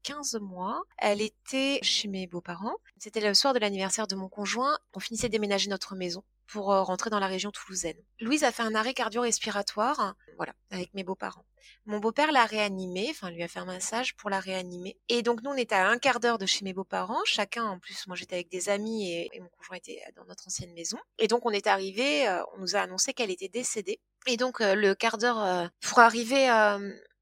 15 0.03 0.35
mois, 0.39 0.81
elle 0.97 1.21
était 1.21 1.79
chez 1.81 2.07
mes 2.07 2.27
beaux-parents. 2.27 2.77
C'était 2.97 3.19
le 3.19 3.33
soir 3.33 3.53
de 3.53 3.59
l'anniversaire 3.59 4.07
de 4.07 4.15
mon 4.15 4.29
conjoint. 4.29 4.77
On 4.93 4.99
finissait 4.99 5.27
de 5.27 5.33
déménager 5.33 5.69
notre 5.69 5.96
maison 5.97 6.23
pour 6.47 6.71
euh, 6.71 6.81
rentrer 6.81 7.09
dans 7.09 7.19
la 7.19 7.27
région 7.27 7.51
toulousaine. 7.51 7.97
Louise 8.19 8.43
a 8.43 8.51
fait 8.51 8.63
un 8.63 8.73
arrêt 8.73 8.93
cardio-respiratoire, 8.93 10.15
voilà, 10.37 10.53
avec 10.71 10.93
mes 10.93 11.03
beaux-parents. 11.03 11.45
Mon 11.85 11.99
beau-père 11.99 12.31
l'a 12.31 12.45
réanimée, 12.45 13.07
enfin 13.09 13.29
lui 13.29 13.43
a 13.43 13.47
fait 13.47 13.59
un 13.59 13.65
massage 13.65 14.15
pour 14.15 14.29
la 14.29 14.39
réanimer. 14.39 14.97
Et 15.09 15.21
donc 15.21 15.41
nous 15.43 15.51
on 15.51 15.55
était 15.55 15.75
à 15.75 15.89
un 15.89 15.97
quart 15.97 16.19
d'heure 16.19 16.37
de 16.37 16.45
chez 16.45 16.63
mes 16.63 16.73
beaux-parents, 16.73 17.23
chacun 17.25 17.65
en 17.65 17.79
plus, 17.79 18.07
moi 18.07 18.15
j'étais 18.15 18.35
avec 18.35 18.49
des 18.49 18.69
amis 18.69 19.11
et, 19.11 19.29
mon 19.39 19.49
conjoint 19.49 19.77
était 19.77 20.01
dans 20.15 20.23
notre 20.25 20.47
ancienne 20.47 20.73
maison. 20.73 20.97
Et 21.19 21.27
donc 21.27 21.45
on 21.45 21.51
est 21.51 21.67
arrivé, 21.67 22.27
euh, 22.27 22.41
on 22.55 22.59
nous 22.59 22.75
a 22.75 22.79
annoncé 22.79 23.13
qu'elle 23.13 23.31
était 23.31 23.49
décédée. 23.49 23.99
Et 24.25 24.37
donc 24.37 24.61
euh, 24.61 24.75
le 24.75 24.95
quart 24.95 25.17
d'heure 25.17 25.69
pour 25.81 25.99
arriver 25.99 26.47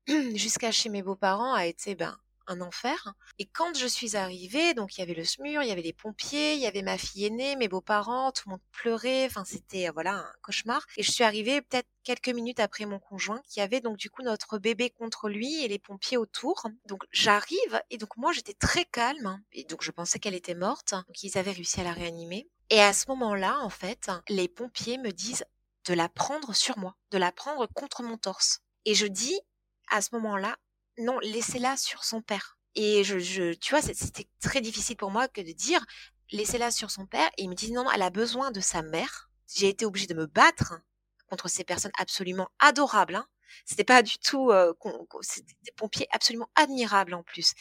jusqu'à 0.35 0.71
chez 0.71 0.89
mes 0.89 1.01
beaux-parents 1.01 1.53
a 1.53 1.65
été 1.65 1.95
ben 1.95 2.15
un 2.47 2.61
enfer. 2.61 3.13
Et 3.39 3.45
quand 3.45 3.75
je 3.77 3.87
suis 3.87 4.15
arrivée, 4.15 4.73
donc 4.73 4.95
il 4.95 4.99
y 4.99 5.03
avait 5.03 5.13
le 5.13 5.23
SMUR, 5.23 5.63
il 5.63 5.67
y 5.67 5.71
avait 5.71 5.81
les 5.81 5.93
pompiers, 5.93 6.53
il 6.53 6.59
y 6.59 6.67
avait 6.67 6.81
ma 6.81 6.97
fille 6.97 7.25
aînée, 7.25 7.55
mes 7.55 7.67
beaux-parents, 7.67 8.31
tout 8.31 8.43
le 8.47 8.51
monde 8.51 8.61
pleurait, 8.71 9.25
enfin 9.25 9.43
c'était 9.45 9.87
euh, 9.87 9.91
voilà 9.93 10.13
un 10.13 10.31
cauchemar. 10.41 10.85
Et 10.97 11.03
je 11.03 11.11
suis 11.11 11.23
arrivée 11.23 11.61
peut-être 11.61 11.87
quelques 12.03 12.29
minutes 12.29 12.59
après 12.59 12.85
mon 12.85 12.99
conjoint 12.99 13.41
qui 13.47 13.61
avait 13.61 13.81
donc 13.81 13.97
du 13.97 14.09
coup 14.09 14.21
notre 14.21 14.57
bébé 14.57 14.89
contre 14.89 15.29
lui 15.29 15.63
et 15.63 15.67
les 15.67 15.79
pompiers 15.79 16.17
autour. 16.17 16.67
Donc 16.85 17.03
j'arrive 17.11 17.81
et 17.89 17.97
donc 17.97 18.15
moi 18.17 18.31
j'étais 18.31 18.53
très 18.53 18.85
calme 18.85 19.41
et 19.51 19.63
donc 19.63 19.83
je 19.83 19.91
pensais 19.91 20.19
qu'elle 20.19 20.35
était 20.35 20.55
morte. 20.55 20.91
Donc 20.91 21.23
ils 21.23 21.37
avaient 21.37 21.51
réussi 21.51 21.81
à 21.81 21.83
la 21.83 21.93
réanimer. 21.93 22.47
Et 22.69 22.81
à 22.81 22.93
ce 22.93 23.05
moment-là, 23.09 23.59
en 23.61 23.69
fait, 23.69 24.09
les 24.27 24.47
pompiers 24.47 24.97
me 24.97 25.11
disent 25.11 25.45
de 25.85 25.93
la 25.93 26.09
prendre 26.09 26.55
sur 26.55 26.77
moi, 26.79 26.95
de 27.11 27.17
la 27.17 27.31
prendre 27.31 27.67
contre 27.67 28.01
mon 28.01 28.17
torse. 28.17 28.61
Et 28.85 28.95
je 28.95 29.05
dis 29.05 29.39
à 29.91 30.01
ce 30.01 30.09
moment-là, 30.15 30.57
non, 30.97 31.19
laissez-la 31.19 31.77
sur 31.77 32.03
son 32.03 32.21
père. 32.21 32.57
Et 32.75 33.03
je, 33.03 33.19
je 33.19 33.53
tu 33.53 33.71
vois, 33.71 33.81
c'était 33.81 34.27
très 34.41 34.61
difficile 34.61 34.97
pour 34.97 35.11
moi 35.11 35.27
que 35.27 35.41
de 35.41 35.51
dire, 35.51 35.85
laissez-la 36.31 36.71
sur 36.71 36.91
son 36.91 37.05
père. 37.05 37.29
Et 37.37 37.43
il 37.43 37.49
me 37.49 37.55
dit, 37.55 37.71
non, 37.71 37.89
elle 37.91 38.01
a 38.01 38.09
besoin 38.09 38.51
de 38.51 38.59
sa 38.59 38.81
mère. 38.81 39.29
J'ai 39.53 39.69
été 39.69 39.85
obligée 39.85 40.07
de 40.07 40.13
me 40.13 40.25
battre 40.25 40.73
contre 41.29 41.47
ces 41.47 41.63
personnes 41.63 41.91
absolument 41.99 42.49
adorables. 42.59 43.15
Hein. 43.15 43.27
C'était 43.65 43.83
pas 43.83 44.01
du 44.01 44.17
tout, 44.17 44.51
euh, 44.51 44.73
c'était 45.21 45.53
des 45.63 45.71
pompiers 45.71 46.07
absolument 46.11 46.49
admirables 46.55 47.13
en 47.13 47.23
plus 47.23 47.53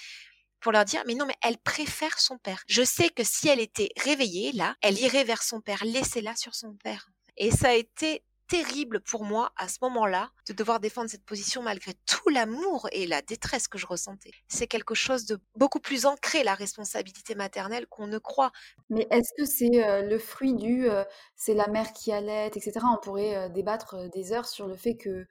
pour 0.60 0.72
leur 0.72 0.86
dire 0.86 1.02
mais 1.06 1.14
non 1.14 1.26
mais 1.26 1.36
elle 1.42 1.58
préfère 1.58 2.18
son 2.18 2.38
père. 2.38 2.64
Je 2.66 2.82
sais 2.82 3.10
que 3.10 3.22
si 3.22 3.48
elle 3.48 3.60
était 3.60 3.90
réveillée 4.02 4.50
là, 4.52 4.76
elle 4.80 4.98
irait 4.98 5.24
vers 5.24 5.42
son 5.42 5.60
père, 5.60 5.84
laissez-la 5.84 6.34
sur 6.36 6.54
son 6.54 6.74
père. 6.76 7.10
Et 7.36 7.50
ça 7.50 7.68
a 7.68 7.74
été 7.74 8.24
terrible 8.54 9.00
pour 9.00 9.24
moi 9.24 9.50
à 9.56 9.66
ce 9.66 9.78
moment-là 9.82 10.30
de 10.46 10.52
devoir 10.52 10.78
défendre 10.78 11.10
cette 11.10 11.24
position 11.24 11.60
malgré 11.62 11.92
tout 12.06 12.28
l'amour 12.28 12.88
et 12.92 13.06
la 13.06 13.20
détresse 13.20 13.66
que 13.66 13.78
je 13.78 13.86
ressentais. 13.86 14.30
C'est 14.46 14.68
quelque 14.68 14.94
chose 14.94 15.26
de 15.26 15.40
beaucoup 15.56 15.80
plus 15.80 16.06
ancré, 16.06 16.44
la 16.44 16.54
responsabilité 16.54 17.34
maternelle, 17.34 17.86
qu'on 17.88 18.06
ne 18.06 18.18
croit. 18.18 18.52
Mais 18.90 19.08
est-ce 19.10 19.32
que 19.36 19.44
c'est 19.44 19.84
euh, 19.84 20.02
le 20.02 20.18
fruit 20.18 20.54
du 20.54 20.88
euh, 20.88 21.02
c'est 21.34 21.54
la 21.54 21.66
mère 21.66 21.92
qui 21.92 22.12
allait, 22.12 22.46
etc. 22.46 22.74
On 22.92 22.98
pourrait 22.98 23.36
euh, 23.36 23.48
débattre 23.48 24.08
des 24.10 24.32
heures 24.32 24.46
sur 24.46 24.68
le 24.68 24.76
fait 24.76 24.94
que 24.94 25.26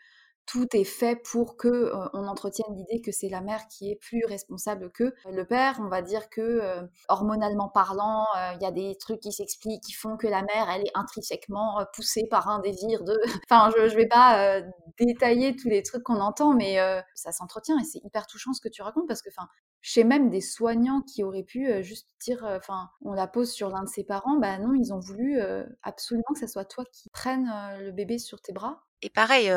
tout 0.45 0.67
est 0.75 0.83
fait 0.83 1.15
pour 1.23 1.57
que 1.57 1.91
on 2.13 2.27
entretienne 2.27 2.75
l'idée 2.75 3.01
que 3.01 3.11
c'est 3.11 3.29
la 3.29 3.41
mère 3.41 3.67
qui 3.67 3.91
est 3.91 3.95
plus 3.95 4.25
responsable 4.25 4.91
que 4.91 5.13
le 5.31 5.45
père. 5.45 5.79
On 5.79 5.87
va 5.87 6.01
dire 6.01 6.29
que 6.29 6.61
hormonalement 7.09 7.69
parlant, 7.69 8.25
il 8.55 8.61
y 8.61 8.65
a 8.65 8.71
des 8.71 8.95
trucs 8.99 9.19
qui 9.21 9.31
s'expliquent 9.31 9.83
qui 9.83 9.93
font 9.93 10.17
que 10.17 10.27
la 10.27 10.41
mère, 10.41 10.69
elle 10.69 10.81
est 10.81 10.91
intrinsèquement 10.95 11.85
poussée 11.93 12.27
par 12.29 12.49
un 12.49 12.59
désir 12.59 13.03
de. 13.03 13.17
enfin, 13.49 13.71
je, 13.77 13.87
je 13.87 13.95
vais 13.95 14.07
pas 14.07 14.61
détailler 14.99 15.55
tous 15.55 15.69
les 15.69 15.83
trucs 15.83 16.03
qu'on 16.03 16.19
entend, 16.19 16.53
mais 16.53 16.77
ça 17.15 17.31
s'entretient 17.31 17.77
et 17.79 17.83
c'est 17.83 18.01
hyper 18.03 18.27
touchant 18.27 18.53
ce 18.53 18.61
que 18.61 18.69
tu 18.69 18.81
racontes 18.81 19.07
parce 19.07 19.21
que, 19.21 19.29
enfin, 19.29 19.47
chez 19.81 20.03
même 20.03 20.29
des 20.29 20.41
soignants 20.41 21.01
qui 21.01 21.23
auraient 21.23 21.43
pu 21.43 21.83
juste 21.83 22.07
dire, 22.21 22.43
enfin, 22.43 22.89
on 23.01 23.13
la 23.13 23.27
pose 23.27 23.51
sur 23.51 23.69
l'un 23.69 23.83
de 23.83 23.89
ses 23.89 24.03
parents, 24.03 24.37
bah 24.37 24.57
non, 24.57 24.73
ils 24.73 24.93
ont 24.93 24.99
voulu 24.99 25.39
absolument 25.81 26.33
que 26.33 26.39
ce 26.39 26.47
soit 26.47 26.65
toi 26.65 26.85
qui 26.91 27.09
prennes 27.09 27.51
le 27.79 27.91
bébé 27.91 28.17
sur 28.17 28.41
tes 28.41 28.53
bras. 28.53 28.83
Et 29.01 29.09
pareil, 29.09 29.51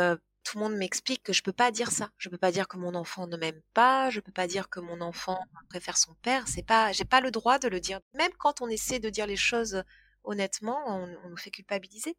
tout 0.47 0.59
le 0.59 0.63
monde 0.63 0.77
m'explique 0.77 1.25
que 1.25 1.33
je 1.33 1.43
peux 1.43 1.53
pas 1.53 1.73
dire 1.73 1.91
ça. 1.91 2.11
Je 2.19 2.29
peux 2.29 2.39
pas 2.39 2.53
dire 2.53 2.69
que 2.69 2.77
mon 2.77 2.95
enfant 2.95 3.27
ne 3.27 3.37
m'aime 3.37 3.61
pas. 3.75 4.11
Je 4.11 4.21
peux 4.21 4.31
pas 4.31 4.47
dire 4.47 4.69
que 4.71 4.79
mon 4.79 5.01
enfant 5.01 5.41
préfère 5.69 5.99
son 5.99 6.15
père. 6.23 6.47
C'est 6.47 6.65
pas, 6.65 6.93
j'ai 6.93 7.05
pas 7.05 7.21
le 7.21 7.33
droit 7.33 7.59
de 7.59 7.67
le 7.67 7.81
dire. 7.81 7.99
Même 8.15 8.31
quand 8.39 8.61
on 8.61 8.69
essaie 8.69 9.01
de 9.01 9.11
dire 9.11 9.27
les 9.27 9.37
choses 9.37 9.83
honnêtement, 10.23 10.79
on, 10.87 11.29
nous 11.29 11.37
fait 11.37 11.51
culpabiliser. 11.51 12.17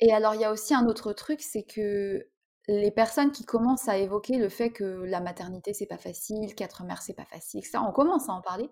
Et 0.00 0.12
alors, 0.12 0.34
il 0.34 0.40
y 0.40 0.44
a 0.44 0.50
aussi 0.50 0.74
un 0.74 0.86
autre 0.86 1.12
truc, 1.12 1.40
c'est 1.42 1.62
que 1.62 2.26
les 2.66 2.90
personnes 2.90 3.30
qui 3.30 3.44
commencent 3.44 3.88
à 3.88 3.98
évoquer 3.98 4.36
le 4.36 4.48
fait 4.48 4.70
que 4.70 4.84
la 4.84 5.20
maternité 5.20 5.72
c'est 5.72 5.86
pas 5.86 5.98
facile, 5.98 6.54
qu'être 6.54 6.82
mère 6.84 7.02
c'est 7.02 7.14
pas 7.14 7.24
facile, 7.24 7.60
etc. 7.60 7.78
On 7.86 7.92
commence 7.92 8.28
à 8.28 8.32
en 8.32 8.40
parler 8.40 8.68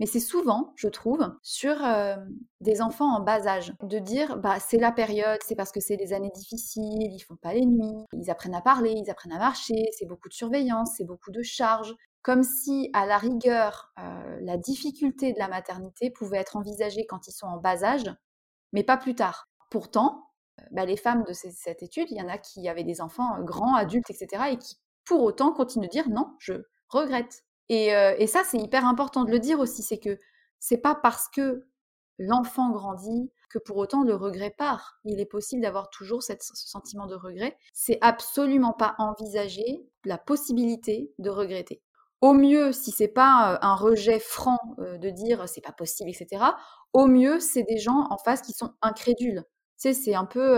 mais 0.00 0.06
c'est 0.06 0.18
souvent, 0.18 0.72
je 0.76 0.88
trouve, 0.88 1.30
sur 1.42 1.76
des 2.60 2.80
enfants 2.80 3.14
en 3.14 3.20
bas 3.20 3.46
âge, 3.46 3.74
de 3.82 3.98
dire 3.98 4.38
bah 4.38 4.58
c'est 4.58 4.78
la 4.78 4.92
période, 4.92 5.38
c'est 5.46 5.54
parce 5.54 5.70
que 5.70 5.80
c'est 5.80 5.98
des 5.98 6.14
années 6.14 6.32
difficiles, 6.34 7.12
ils 7.12 7.20
font 7.20 7.36
pas 7.36 7.52
les 7.52 7.66
nuits, 7.66 8.06
ils 8.14 8.30
apprennent 8.30 8.54
à 8.54 8.62
parler, 8.62 8.94
ils 8.96 9.10
apprennent 9.10 9.34
à 9.34 9.38
marcher, 9.38 9.90
c'est 9.96 10.06
beaucoup 10.06 10.30
de 10.30 10.34
surveillance, 10.34 10.94
c'est 10.96 11.04
beaucoup 11.04 11.30
de 11.30 11.42
charges, 11.42 11.94
comme 12.22 12.42
si 12.42 12.88
à 12.94 13.04
la 13.04 13.18
rigueur 13.18 13.92
la 14.40 14.56
difficulté 14.56 15.34
de 15.34 15.38
la 15.38 15.48
maternité 15.48 16.10
pouvait 16.10 16.38
être 16.38 16.56
envisagée 16.56 17.04
quand 17.06 17.28
ils 17.28 17.32
sont 17.32 17.46
en 17.46 17.58
bas 17.58 17.84
âge, 17.84 18.10
mais 18.72 18.82
pas 18.82 18.96
plus 18.96 19.14
tard. 19.14 19.48
Pourtant, 19.70 20.30
bah, 20.72 20.86
les 20.86 20.96
femmes 20.96 21.24
de 21.24 21.32
cette 21.34 21.82
étude, 21.82 22.10
il 22.10 22.16
y 22.16 22.22
en 22.22 22.28
a 22.28 22.38
qui 22.38 22.68
avaient 22.68 22.84
des 22.84 23.02
enfants 23.02 23.40
grands, 23.42 23.74
adultes, 23.74 24.10
etc., 24.10 24.44
et 24.52 24.56
qui 24.56 24.76
pour 25.04 25.22
autant 25.22 25.52
continuent 25.52 25.86
de 25.86 25.90
dire 25.90 26.08
non, 26.08 26.34
je 26.38 26.54
regrette 26.88 27.44
et, 27.72 28.26
ça, 28.26 28.42
c'est 28.44 28.58
hyper 28.58 28.84
important 28.84 29.24
de 29.24 29.30
le 29.30 29.38
dire 29.38 29.60
aussi, 29.60 29.82
c'est 29.82 29.98
que 29.98 30.18
c'est 30.58 30.78
pas 30.78 30.96
parce 30.96 31.28
que 31.28 31.66
l'enfant 32.18 32.70
grandit 32.70 33.30
que 33.48 33.58
pour 33.58 33.76
autant 33.76 34.02
le 34.02 34.14
regret 34.14 34.50
part. 34.50 34.98
Il 35.04 35.20
est 35.20 35.26
possible 35.26 35.62
d'avoir 35.62 35.88
toujours 35.90 36.22
ce 36.22 36.34
sentiment 36.38 37.06
de 37.06 37.14
regret. 37.14 37.56
C'est 37.72 37.98
absolument 38.00 38.72
pas 38.72 38.94
envisager 38.98 39.84
la 40.04 40.18
possibilité 40.18 41.12
de 41.18 41.30
regretter. 41.30 41.82
Au 42.20 42.32
mieux, 42.32 42.72
si 42.72 42.90
c'est 42.90 43.08
pas 43.08 43.58
un 43.62 43.74
rejet 43.74 44.18
franc 44.18 44.58
de 44.78 45.10
dire 45.10 45.48
c'est 45.48 45.62
pas 45.62 45.72
possible, 45.72 46.10
etc. 46.10 46.44
Au 46.92 47.06
mieux, 47.06 47.40
c'est 47.40 47.62
des 47.62 47.78
gens 47.78 48.06
en 48.10 48.18
face 48.18 48.42
qui 48.42 48.52
sont 48.52 48.74
incrédules. 48.82 49.44
Tu 49.80 49.92
sais, 49.92 49.94
c'est 49.94 50.14
un 50.14 50.26
peu 50.26 50.56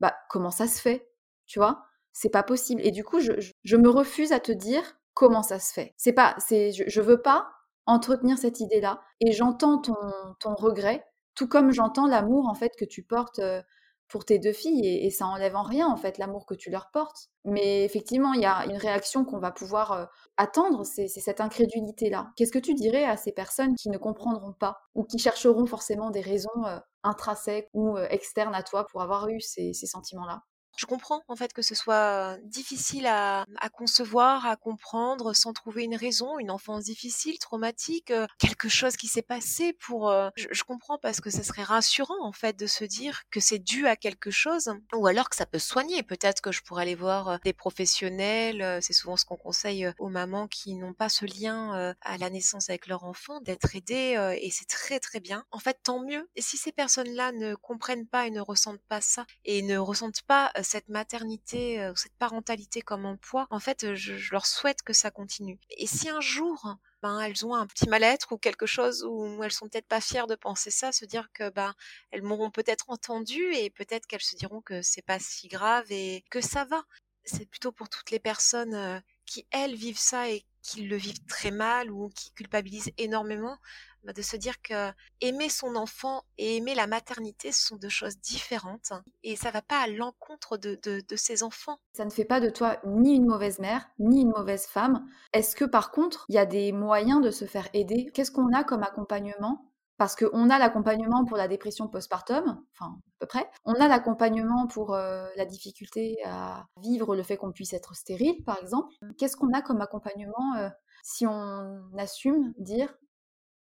bah 0.00 0.14
comment 0.28 0.50
ça 0.50 0.66
se 0.66 0.80
fait, 0.80 1.08
tu 1.46 1.58
vois? 1.58 1.84
C'est 2.12 2.30
pas 2.30 2.42
possible. 2.42 2.80
Et 2.84 2.90
du 2.90 3.04
coup, 3.04 3.20
je 3.20 3.76
me 3.76 3.88
refuse 3.88 4.32
à 4.32 4.40
te 4.40 4.52
dire 4.52 4.82
comment 5.14 5.42
ça 5.42 5.58
se 5.58 5.72
fait. 5.72 5.94
C'est 5.96 6.12
pas, 6.12 6.34
c'est, 6.38 6.72
je, 6.72 7.00
veux 7.00 7.20
pas 7.20 7.50
entretenir 7.86 8.38
cette 8.38 8.60
idée-là. 8.60 9.02
Et 9.20 9.32
j'entends 9.32 9.78
ton, 9.78 9.96
ton 10.40 10.54
regret, 10.54 11.04
tout 11.34 11.48
comme 11.48 11.72
j'entends 11.72 12.06
l'amour 12.06 12.48
en 12.48 12.54
fait 12.54 12.72
que 12.78 12.84
tu 12.84 13.02
portes 13.02 13.38
euh, 13.40 13.62
pour 14.08 14.24
tes 14.26 14.38
deux 14.38 14.52
filles, 14.52 14.86
et, 14.86 15.10
ça 15.10 15.26
enlève 15.26 15.56
en 15.56 15.62
rien 15.62 15.88
en 15.88 15.96
fait 15.96 16.18
l'amour 16.18 16.44
que 16.46 16.54
tu 16.54 16.70
leur 16.70 16.90
portes. 16.90 17.30
Mais 17.44 17.84
effectivement, 17.84 18.34
il 18.34 18.42
y 18.42 18.46
a 18.46 18.66
une 18.66 18.76
réaction 18.76 19.24
qu'on 19.24 19.38
va 19.38 19.50
pouvoir 19.52 19.92
euh, 19.92 20.04
attendre, 20.36 20.84
c'est 20.84 21.08
cette 21.08 21.40
incrédulité-là. 21.40 22.30
Qu'est-ce 22.36 22.52
que 22.52 22.58
tu 22.58 22.74
dirais 22.74 23.04
à 23.04 23.16
ces 23.16 23.32
personnes 23.32 23.74
qui 23.74 23.88
ne 23.88 23.98
comprendront 23.98 24.52
pas 24.52 24.78
ou 24.94 25.04
qui 25.04 25.18
chercheront 25.18 25.66
forcément 25.66 26.10
des 26.10 26.20
raisons 26.20 26.66
euh, 26.66 26.78
intrinsèques 27.02 27.68
ou 27.72 27.96
externes 27.98 28.54
à 28.54 28.62
toi 28.62 28.86
pour 28.86 29.02
avoir 29.02 29.28
eu 29.28 29.40
ces 29.40 29.72
sentiments-là? 29.72 30.42
Je 30.76 30.86
comprends 30.86 31.22
en 31.28 31.36
fait 31.36 31.52
que 31.52 31.62
ce 31.62 31.74
soit 31.74 32.38
difficile 32.44 33.06
à, 33.06 33.46
concevoir, 33.72 34.46
à 34.46 34.56
comprendre, 34.56 35.34
sans 35.34 35.52
trouver 35.52 35.84
une 35.84 35.96
raison, 35.96 36.38
une 36.38 36.50
enfance 36.50 36.84
difficile, 36.84 37.38
traumatique, 37.38 38.10
euh, 38.10 38.26
quelque 38.38 38.68
chose 38.68 38.96
qui 38.96 39.08
s'est 39.08 39.22
passé 39.22 39.72
pour. 39.72 40.10
Euh, 40.10 40.30
je, 40.36 40.62
comprends 40.62 40.98
parce 40.98 41.20
que 41.20 41.30
ce 41.30 41.42
serait 41.42 41.62
rassurant 41.62 42.24
en 42.24 42.32
fait 42.32 42.58
de 42.58 42.66
se 42.66 42.84
dire 42.84 43.22
que 43.30 43.40
c'est 43.40 43.58
dû 43.58 43.86
à 43.86 43.96
quelque 43.96 44.30
chose, 44.30 44.72
ou 44.94 45.06
alors 45.06 45.28
que 45.28 45.36
ça 45.36 45.46
peut 45.46 45.58
soigner. 45.58 46.02
Peut-être 46.02 46.40
que 46.40 46.52
je 46.52 46.62
pourrais 46.62 46.82
aller 46.82 46.94
voir 46.94 47.28
euh, 47.28 47.36
des 47.44 47.52
professionnels. 47.52 48.78
c'est 48.82 48.92
souvent 48.92 49.16
ce 49.16 49.24
qu'on 49.24 49.36
conseille 49.36 49.90
aux 49.98 50.08
mamans 50.08 50.48
qui 50.48 50.74
n'ont 50.74 50.94
pas 50.94 51.08
ce 51.08 51.24
lien 51.24 51.94
à 52.00 52.18
la 52.18 52.30
naissance 52.30 52.70
avec 52.70 52.86
leur 52.86 53.04
enfant, 53.04 53.40
d'être 53.40 53.74
aidées 53.76 54.36
et 54.40 54.50
c'est 54.50 54.68
très 54.68 55.00
très 55.00 55.20
bien. 55.20 55.44
En 55.50 55.58
fait, 55.58 55.78
tant 55.82 56.00
mieux. 56.00 56.28
Et 56.36 56.42
si 56.42 56.56
ces 56.56 56.72
personnes-là 56.72 57.32
ne 57.32 57.54
comprennent 57.54 58.06
pas 58.06 58.26
et 58.26 58.30
ne 58.30 58.40
ressentent 58.40 58.82
pas 58.88 59.00
ça 59.00 59.26
et 59.44 59.62
ne 59.62 59.78
ressentent 59.78 60.22
pas 60.22 60.52
cette 60.62 60.88
maternité 60.88 61.88
ou 61.90 61.96
cette 61.96 62.14
parentalité 62.14 62.82
comme 62.82 63.06
emploi, 63.06 63.46
en 63.50 63.60
fait, 63.60 63.94
je, 63.94 64.30
leur 64.32 64.46
souhaite 64.46 64.82
que 64.82 64.92
ça 64.92 65.10
continue. 65.10 65.58
Et 65.70 65.86
si 65.86 66.08
un 66.08 66.20
jour, 66.20 66.76
ben, 67.02 67.20
elles 67.20 67.44
ont 67.44 67.54
un 67.54 67.66
petit 67.66 67.88
mal-être 67.88 68.32
ou 68.32 68.38
quelque 68.38 68.66
chose 68.66 69.04
où 69.04 69.42
elles 69.42 69.52
sont 69.52 69.68
peut-être 69.68 69.88
pas 69.88 70.00
fières 70.00 70.26
de 70.26 70.34
penser 70.34 70.70
ça, 70.70 70.92
se 70.92 71.04
dire 71.04 71.28
que 71.32 71.50
ben 71.50 71.74
elles 72.10 72.22
m'auront 72.22 72.50
peut-être 72.50 72.84
entendu 72.88 73.42
et 73.54 73.70
peut-être 73.70 74.06
qu'elles 74.06 74.22
se 74.22 74.36
diront 74.36 74.60
que 74.60 74.82
c'est 74.82 75.02
pas 75.02 75.18
si 75.18 75.48
grave 75.48 75.86
et 75.90 76.24
que 76.30 76.40
ça 76.40 76.64
va. 76.64 76.84
C'est 77.24 77.46
plutôt 77.46 77.72
pour 77.72 77.88
toutes 77.88 78.10
les 78.10 78.20
personnes 78.20 79.02
qui 79.26 79.46
elles 79.50 79.74
vivent 79.74 79.98
ça 79.98 80.28
et 80.30 80.44
qui 80.62 80.82
le 80.82 80.96
vivent 80.96 81.24
très 81.26 81.50
mal 81.50 81.90
ou 81.90 82.08
qui 82.10 82.32
culpabilisent 82.32 82.92
énormément, 82.98 83.58
bah, 84.04 84.12
de 84.12 84.22
se 84.22 84.36
dire 84.36 84.60
que 84.62 84.90
aimer 85.20 85.48
son 85.48 85.76
enfant 85.76 86.24
et 86.36 86.56
aimer 86.56 86.74
la 86.74 86.88
maternité 86.88 87.52
sont 87.52 87.76
deux 87.76 87.88
choses 87.88 88.18
différentes 88.18 88.92
et 89.22 89.36
ça 89.36 89.52
va 89.52 89.62
pas 89.62 89.80
à 89.80 89.86
l'encontre 89.86 90.56
de, 90.56 90.78
de, 90.82 91.16
ses 91.16 91.44
enfants. 91.44 91.78
Ça 91.92 92.04
ne 92.04 92.10
fait 92.10 92.24
pas 92.24 92.40
de 92.40 92.50
toi 92.50 92.80
ni 92.84 93.14
une 93.14 93.26
mauvaise 93.26 93.60
mère, 93.60 93.88
ni 94.00 94.22
une 94.22 94.30
mauvaise 94.30 94.66
femme. 94.66 95.06
Est-ce 95.32 95.54
que 95.54 95.64
par 95.64 95.92
contre, 95.92 96.24
il 96.28 96.34
y 96.34 96.38
a 96.38 96.46
des 96.46 96.72
moyens 96.72 97.22
de 97.22 97.30
se 97.30 97.44
faire 97.44 97.68
aider? 97.74 98.10
Qu'est-ce 98.12 98.32
qu'on 98.32 98.52
a 98.52 98.64
comme 98.64 98.82
accompagnement? 98.82 99.71
Parce 100.02 100.16
qu'on 100.16 100.50
a 100.50 100.58
l'accompagnement 100.58 101.24
pour 101.24 101.36
la 101.36 101.46
dépression 101.46 101.86
postpartum, 101.86 102.60
enfin 102.72 102.98
à 103.06 103.18
peu 103.20 103.26
près. 103.26 103.48
On 103.64 103.74
a 103.74 103.86
l'accompagnement 103.86 104.66
pour 104.66 104.94
euh, 104.94 105.28
la 105.36 105.44
difficulté 105.44 106.16
à 106.24 106.66
vivre 106.80 107.14
le 107.14 107.22
fait 107.22 107.36
qu'on 107.36 107.52
puisse 107.52 107.72
être 107.72 107.94
stérile, 107.94 108.42
par 108.42 108.58
exemple. 108.60 108.92
Qu'est-ce 109.16 109.36
qu'on 109.36 109.52
a 109.52 109.62
comme 109.62 109.80
accompagnement 109.80 110.56
euh, 110.58 110.68
si 111.04 111.24
on 111.24 111.88
assume 111.96 112.52
dire 112.58 112.92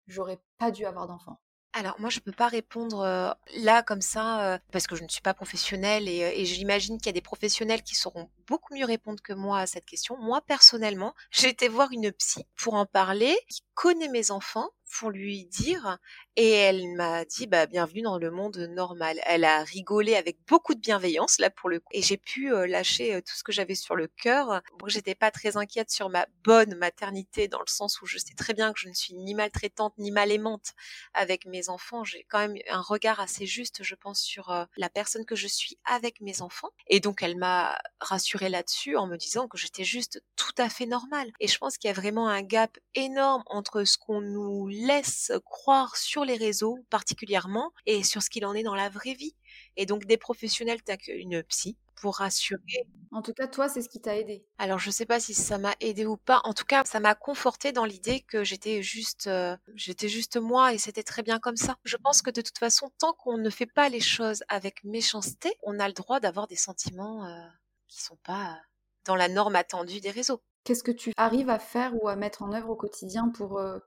j'aurais 0.07 0.39
pas 0.59 0.71
dû 0.71 0.87
avoir 0.87 1.09
d'enfant? 1.09 1.41
Alors 1.73 1.97
moi 1.99 2.09
je 2.09 2.21
peux 2.21 2.33
pas 2.33 2.47
répondre 2.47 3.37
là 3.57 3.83
comme 3.83 4.01
ça 4.01 4.59
parce 4.73 4.87
que 4.87 4.95
je 4.95 5.03
ne 5.03 5.09
suis 5.09 5.21
pas 5.21 5.35
professionnelle 5.35 6.09
et, 6.09 6.45
j'imagine 6.45 6.99
qu'il 6.99 7.07
y 7.07 7.11
a 7.11 7.13
des 7.13 7.21
professionnels 7.21 7.83
qui 7.83 7.95
sauront 7.95 8.31
beaucoup 8.47 8.75
mieux 8.75 8.87
répondre 8.87 9.21
que 9.21 9.33
moi 9.33 9.59
à 9.59 9.67
cette 9.67 9.85
question. 9.85 10.17
Moi 10.19 10.41
personnellement, 10.41 11.15
j'ai 11.31 11.49
été 11.49 11.69
voir 11.69 11.91
une 11.93 12.13
psy 12.13 12.47
pour 12.57 12.75
en 12.75 12.87
parler 12.87 13.37
connaît 13.79 14.09
mes 14.09 14.33
enfants 14.33 14.71
pour 14.99 15.11
lui 15.11 15.45
dire 15.45 15.99
et 16.35 16.51
elle 16.51 16.95
m'a 16.97 17.25
dit 17.25 17.47
bah 17.47 17.67
bienvenue 17.67 18.03
dans 18.03 18.19
le 18.19 18.31
monde 18.31 18.57
normal. 18.57 19.21
Elle 19.27 19.45
a 19.45 19.63
rigolé 19.63 20.15
avec 20.15 20.39
beaucoup 20.47 20.75
de 20.75 20.81
bienveillance 20.81 21.39
là 21.39 21.51
pour 21.51 21.69
le 21.69 21.79
coup 21.79 21.89
et 21.93 22.03
j'ai 22.03 22.17
pu 22.17 22.51
lâcher 22.67 23.21
tout 23.23 23.35
ce 23.35 23.45
que 23.45 23.53
j'avais 23.53 23.75
sur 23.75 23.97
le 23.97 24.09
cœur. 24.09 24.63
Moi 24.81 24.89
j'étais 24.89 25.15
pas 25.15 25.31
très 25.31 25.57
inquiète 25.57 25.91
sur 25.91 26.09
ma 26.09 26.27
bonne 26.43 26.75
maternité 26.77 27.49
dans 27.49 27.61
le 27.61 27.67
sens 27.69 28.01
où 28.01 28.07
je 28.07 28.19
sais 28.19 28.35
très 28.35 28.55
bien 28.55 28.73
que 28.73 28.81
je 28.81 28.89
ne 28.89 28.95
suis 28.95 29.15
ni 29.15 29.35
maltraitante 29.35 29.97
ni 29.99 30.11
mal 30.11 30.33
aimante 30.33 30.73
avec 31.13 31.45
mes 31.47 31.69
enfants. 31.69 32.03
J'ai 32.03 32.25
quand 32.29 32.39
même 32.39 32.57
un 32.69 32.81
regard 32.81 33.21
assez 33.21 33.47
juste 33.47 33.83
je 33.83 33.95
pense 33.95 34.21
sur 34.21 34.67
la 34.77 34.89
personne 34.89 35.25
que 35.25 35.37
je 35.37 35.47
suis 35.47 35.79
avec 35.85 36.21
mes 36.21 36.41
enfants 36.41 36.71
et 36.89 37.01
donc 37.01 37.23
elle 37.23 37.37
m'a 37.37 37.79
rassurée 38.01 38.49
là-dessus 38.49 38.97
en 38.97 39.07
me 39.07 39.17
disant 39.17 39.49
que 39.49 39.59
j'étais 39.59 39.85
juste 39.85 40.23
tout 40.37 40.55
à 40.57 40.69
fait 40.69 40.87
normale. 40.87 41.31
Et 41.41 41.49
je 41.49 41.59
pense 41.59 41.77
qu'il 41.77 41.89
y 41.89 41.91
a 41.91 41.95
vraiment 41.95 42.29
un 42.29 42.43
gap 42.43 42.79
énorme 42.95 43.43
entre 43.47 43.68
ce 43.85 43.99
qu'on 43.99 44.21
nous 44.21 44.67
laisse 44.69 45.33
croire 45.45 45.97
sur 45.97 46.25
les 46.25 46.37
réseaux 46.37 46.79
particulièrement 46.91 47.73
et 47.87 48.03
sur 48.03 48.23
ce 48.23 48.31
qu'il 48.31 48.47
en 48.47 48.55
est 48.55 48.63
dans 48.63 48.75
la 48.75 48.89
vraie 48.89 49.15
vie. 49.15 49.35
Et 49.77 49.87
donc 49.87 50.05
des 50.07 50.17
professionnels 50.17 50.83
tels 50.83 50.99
qu'une 50.99 51.43
psy 51.45 51.77
pour 52.01 52.17
rassurer. 52.17 52.87
En 53.11 53.23
tout 53.23 53.33
cas, 53.33 53.49
toi, 53.49 53.69
c'est 53.69 53.83
ce 53.83 53.89
qui 53.89 54.01
t'a 54.01 54.17
aidé. 54.17 54.45
Alors, 54.59 54.79
je 54.79 54.91
sais 54.91 55.07
pas 55.07 55.19
si 55.21 55.35
ça 55.35 55.59
m'a 55.59 55.75
aidé 55.81 56.07
ou 56.07 56.17
pas. 56.17 56.41
En 56.45 56.53
tout 56.53 56.65
cas, 56.65 56.85
ça 56.85 57.01
m'a 57.01 57.15
conforté 57.15 57.73
dans 57.73 57.85
l'idée 57.85 58.21
que 58.21 58.45
j'étais 58.45 58.83
juste, 58.83 59.27
euh, 59.27 59.57
j'étais 59.75 60.09
juste 60.09 60.37
moi 60.37 60.75
et 60.75 60.79
c'était 60.79 61.03
très 61.03 61.23
bien 61.23 61.39
comme 61.39 61.57
ça. 61.57 61.77
Je 61.85 61.97
pense 61.97 62.23
que 62.23 62.31
de 62.31 62.41
toute 62.41 62.59
façon, 62.59 62.91
tant 62.99 63.15
qu'on 63.15 63.39
ne 63.39 63.51
fait 63.51 63.67
pas 63.67 63.89
les 63.89 64.01
choses 64.01 64.45
avec 64.49 64.85
méchanceté, 64.85 65.53
on 65.63 65.81
a 65.81 65.89
le 65.89 65.95
droit 65.95 66.21
d'avoir 66.21 66.47
des 66.47 66.57
sentiments 66.57 67.27
euh, 67.27 67.47
qui 67.89 68.03
sont 68.03 68.19
pas 68.23 68.61
dans 69.05 69.17
la 69.17 69.29
norme 69.29 69.57
attendue 69.57 70.01
des 70.01 70.11
réseaux. 70.11 70.43
Qu'est-ce 70.65 70.83
que 70.83 70.93
tu 70.93 71.13
arrives 71.17 71.51
à 71.51 71.59
faire 71.59 71.93
ou 72.03 72.09
à 72.09 72.17
mettre 72.17 72.43
en 72.43 72.53
œuvre 72.53 72.71
au 72.71 72.77
quotidien 72.77 73.29
pour 73.29 73.59
euh, 73.59 73.79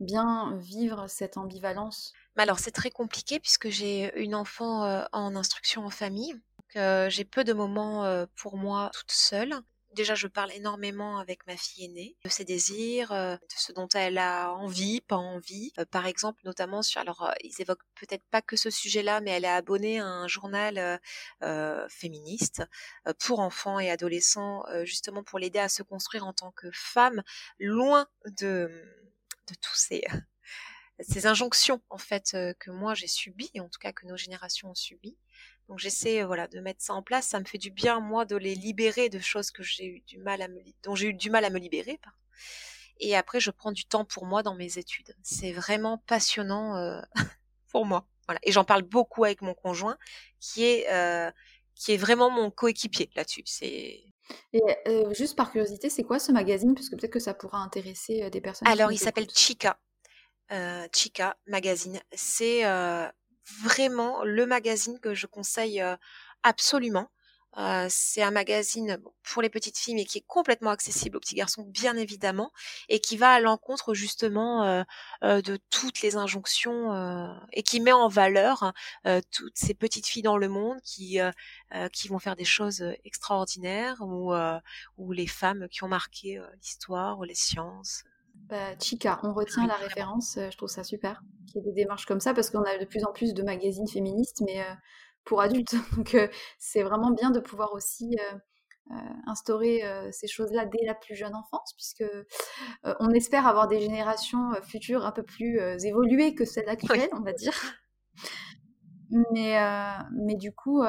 bien 0.00 0.56
vivre 0.56 1.06
cette 1.08 1.36
ambivalence? 1.36 2.12
Alors 2.36 2.58
c'est 2.58 2.70
très 2.70 2.90
compliqué 2.90 3.40
puisque 3.40 3.68
j'ai 3.68 4.16
une 4.20 4.34
enfant 4.34 4.84
euh, 4.84 5.04
en 5.12 5.34
instruction 5.36 5.84
en 5.84 5.90
famille. 5.90 6.34
Euh, 6.76 7.10
j'ai 7.10 7.24
peu 7.24 7.44
de 7.44 7.52
moments 7.52 8.26
pour 8.36 8.56
moi 8.56 8.90
toute 8.94 9.12
seule 9.12 9.62
déjà 9.94 10.14
je 10.14 10.26
parle 10.26 10.52
énormément 10.52 11.18
avec 11.18 11.46
ma 11.46 11.56
fille 11.56 11.84
aînée 11.84 12.16
de 12.24 12.28
ses 12.28 12.44
désirs, 12.44 13.12
euh, 13.12 13.36
de 13.36 13.54
ce 13.56 13.72
dont 13.72 13.88
elle 13.94 14.18
a 14.18 14.52
envie, 14.52 15.00
pas 15.00 15.16
envie. 15.16 15.72
Euh, 15.78 15.84
par 15.84 16.06
exemple, 16.06 16.40
notamment 16.44 16.82
sur, 16.82 17.00
alors 17.00 17.22
euh, 17.22 17.32
ils 17.42 17.60
évoquent 17.60 17.84
peut-être 17.94 18.24
pas 18.30 18.42
que 18.42 18.56
ce 18.56 18.70
sujet-là, 18.70 19.20
mais 19.20 19.30
elle 19.30 19.44
est 19.44 19.48
abonnée 19.48 20.00
à 20.00 20.06
un 20.06 20.28
journal 20.28 21.00
féministe 21.88 22.62
pour 23.18 23.40
enfants 23.40 23.78
et 23.78 23.90
adolescents, 23.90 24.64
justement 24.84 25.22
pour 25.22 25.38
l'aider 25.38 25.58
à 25.58 25.68
se 25.68 25.82
construire 25.82 26.26
en 26.26 26.32
tant 26.32 26.52
que 26.52 26.68
femme, 26.72 27.22
loin 27.58 28.06
de 28.26 28.70
de 29.48 29.54
tous 29.60 29.74
ces 29.74 30.02
ces 31.00 31.26
injonctions 31.26 31.82
en 31.90 31.98
fait 31.98 32.36
que 32.58 32.70
moi 32.70 32.94
j'ai 32.94 33.06
subies, 33.06 33.50
en 33.58 33.68
tout 33.68 33.78
cas 33.80 33.92
que 33.92 34.06
nos 34.06 34.16
générations 34.16 34.70
ont 34.70 34.74
subies. 34.74 35.16
Donc 35.68 35.78
j'essaie 35.78 36.22
voilà 36.22 36.48
de 36.48 36.60
mettre 36.60 36.82
ça 36.82 36.94
en 36.94 37.02
place. 37.02 37.26
Ça 37.26 37.40
me 37.40 37.44
fait 37.44 37.58
du 37.58 37.70
bien 37.70 38.00
moi 38.00 38.24
de 38.24 38.36
les 38.36 38.54
libérer 38.54 39.08
de 39.08 39.18
choses 39.18 39.50
que 39.50 39.62
j'ai 39.62 39.86
eu 39.86 40.00
du 40.06 40.18
mal 40.18 40.42
à 40.42 40.48
me 40.48 40.60
dont 40.82 40.94
j'ai 40.94 41.08
eu 41.08 41.14
du 41.14 41.30
mal 41.30 41.44
à 41.44 41.50
me 41.50 41.58
libérer. 41.58 41.98
Et 43.00 43.16
après 43.16 43.40
je 43.40 43.50
prends 43.50 43.72
du 43.72 43.84
temps 43.84 44.04
pour 44.04 44.26
moi 44.26 44.42
dans 44.42 44.54
mes 44.54 44.78
études. 44.78 45.14
C'est 45.22 45.52
vraiment 45.52 45.98
passionnant 46.06 46.76
euh, 46.76 47.00
pour 47.70 47.86
moi. 47.86 48.06
Voilà. 48.26 48.40
Et 48.42 48.52
j'en 48.52 48.64
parle 48.64 48.82
beaucoup 48.82 49.24
avec 49.24 49.42
mon 49.42 49.54
conjoint 49.54 49.96
qui 50.40 50.64
est 50.64 50.90
euh, 50.92 51.30
qui 51.74 51.92
est 51.92 51.96
vraiment 51.96 52.30
mon 52.30 52.50
coéquipier 52.50 53.10
là-dessus. 53.14 53.42
C'est 53.46 54.04
et 54.52 54.62
euh, 54.88 55.12
juste 55.12 55.36
par 55.36 55.50
curiosité, 55.50 55.90
c'est 55.90 56.04
quoi 56.04 56.18
ce 56.18 56.32
magazine? 56.32 56.74
Parce 56.74 56.88
que 56.88 56.96
peut-être 56.96 57.12
que 57.12 57.18
ça 57.18 57.34
pourra 57.34 57.58
intéresser 57.58 58.30
des 58.30 58.40
personnes. 58.40 58.66
Alors, 58.68 58.90
il 58.90 58.98
s'appelle 58.98 59.28
Chica. 59.28 59.78
Chica 60.92 61.36
Magazine. 61.46 62.00
C'est 62.12 62.62
vraiment 63.62 64.22
le 64.24 64.46
magazine 64.46 64.98
que 65.00 65.14
je 65.14 65.26
conseille 65.26 65.82
absolument. 66.42 67.08
c'est 67.88 68.22
un 68.22 68.30
magazine 68.30 68.98
pour 69.22 69.42
les 69.42 69.50
petites 69.50 69.78
filles, 69.78 69.94
mais 69.94 70.04
qui 70.06 70.18
est 70.18 70.26
complètement 70.26 70.70
accessible 70.70 71.16
aux 71.16 71.20
petits 71.20 71.34
garçons, 71.34 71.62
bien 71.68 71.96
évidemment, 71.96 72.50
et 72.88 73.00
qui 73.00 73.16
va 73.16 73.32
à 73.32 73.40
l'encontre 73.40 73.94
justement 73.94 74.84
de 75.22 75.58
toutes 75.70 76.00
les 76.02 76.16
injonctions 76.16 77.36
et 77.52 77.62
qui 77.62 77.80
met 77.80 77.92
en 77.92 78.08
valeur 78.08 78.72
toutes 79.30 79.56
ces 79.58 79.74
petites 79.74 80.06
filles 80.06 80.22
dans 80.22 80.38
le 80.38 80.48
monde 80.48 80.80
qui 80.82 81.18
qui 81.92 82.08
vont 82.08 82.18
faire 82.18 82.36
des 82.36 82.44
choses 82.44 82.84
extraordinaires 83.04 83.98
ou 84.00 84.32
ou 84.98 85.12
les 85.12 85.26
femmes 85.26 85.68
qui 85.70 85.84
ont 85.84 85.88
marqué 85.88 86.40
l'histoire 86.62 87.18
ou 87.18 87.24
les 87.24 87.34
sciences. 87.34 88.04
Bah, 88.48 88.76
Chica, 88.78 89.20
on 89.22 89.32
retient 89.32 89.66
la 89.66 89.74
référence, 89.74 90.36
euh, 90.36 90.50
je 90.50 90.56
trouve 90.56 90.68
ça 90.68 90.84
super 90.84 91.22
qu'il 91.46 91.56
y 91.56 91.58
ait 91.60 91.72
des 91.72 91.82
démarches 91.82 92.06
comme 92.06 92.20
ça 92.20 92.34
parce 92.34 92.50
qu'on 92.50 92.62
a 92.62 92.78
de 92.78 92.84
plus 92.84 93.04
en 93.04 93.12
plus 93.12 93.34
de 93.34 93.42
magazines 93.42 93.88
féministes, 93.88 94.42
mais 94.44 94.60
euh, 94.60 94.74
pour 95.24 95.40
adultes. 95.40 95.74
Donc 95.96 96.14
euh, 96.14 96.28
c'est 96.58 96.82
vraiment 96.82 97.10
bien 97.10 97.30
de 97.30 97.40
pouvoir 97.40 97.72
aussi 97.72 98.16
instaurer 99.26 99.82
ces 100.10 100.26
choses-là 100.26 100.66
dès 100.66 100.84
la 100.84 100.94
plus 100.94 101.14
jeune 101.14 101.34
enfance, 101.34 101.72
puisque 101.74 102.04
on 102.98 103.10
espère 103.10 103.46
avoir 103.46 103.68
des 103.68 103.80
générations 103.80 104.50
futures 104.62 105.06
un 105.06 105.12
peu 105.12 105.22
plus 105.22 105.60
évoluées 105.84 106.34
que 106.34 106.44
celles 106.44 106.68
actuelles, 106.68 107.08
on 107.12 107.22
va 107.22 107.32
dire. 107.32 107.54
Mais, 109.32 109.56
mais 110.12 110.34
du 110.34 110.52
coup, 110.52 110.82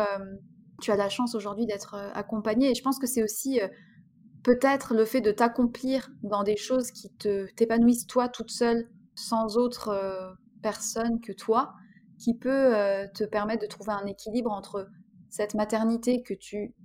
tu 0.81 0.91
as 0.91 0.95
la 0.97 1.07
chance 1.07 1.35
aujourd'hui 1.35 1.67
d'être 1.67 1.93
accompagnée 2.15 2.71
et 2.71 2.75
je 2.75 2.81
pense 2.81 2.99
que 2.99 3.07
c'est 3.07 3.23
aussi 3.23 3.61
peut-être 4.43 4.93
le 4.93 5.06
fait 5.06 5.21
de 5.21 5.32
t'accomplir 5.32 6.10
dans 6.21 6.43
des 6.43 6.58
choses 6.58 6.91
qui 6.91 7.10
te 7.10 7.51
t'épanouissent 7.53 8.08
toi 8.08 8.27
toute 8.27 8.51
seule, 8.51 8.89
sans 9.15 9.58
autre 9.58 9.89
euh, 9.89 10.34
personne 10.62 11.19
que 11.21 11.32
toi, 11.32 11.73
qui 12.19 12.36
peut 12.36 12.75
euh, 12.75 13.08
te 13.13 13.23
permettre 13.23 13.62
de 13.62 13.67
trouver 13.67 13.93
un 13.93 14.06
équilibre 14.06 14.51
entre 14.51 14.88
cette 15.29 15.56
maternité 15.56 16.21
que 16.21 16.34
tu 16.34 16.75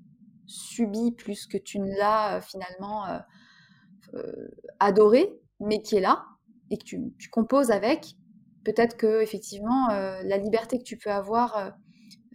subis 0.47 1.13
plus 1.13 1.47
que 1.47 1.59
tu 1.59 1.81
ne 1.81 1.95
l'as 1.99 2.37
euh, 2.37 2.41
finalement 2.41 3.05
adorée, 4.81 5.39
mais 5.61 5.83
qui 5.83 5.97
est 5.97 6.01
là 6.01 6.25
et 6.71 6.79
que 6.79 6.85
tu, 6.85 7.13
tu 7.19 7.29
composes 7.29 7.71
avec. 7.71 8.15
Peut-être 8.65 8.97
que 8.97 9.21
effectivement 9.21 9.89
la 9.89 10.39
liberté 10.39 10.79
que 10.79 10.85
tu 10.85 10.97
peux 10.97 11.11
avoir 11.11 11.75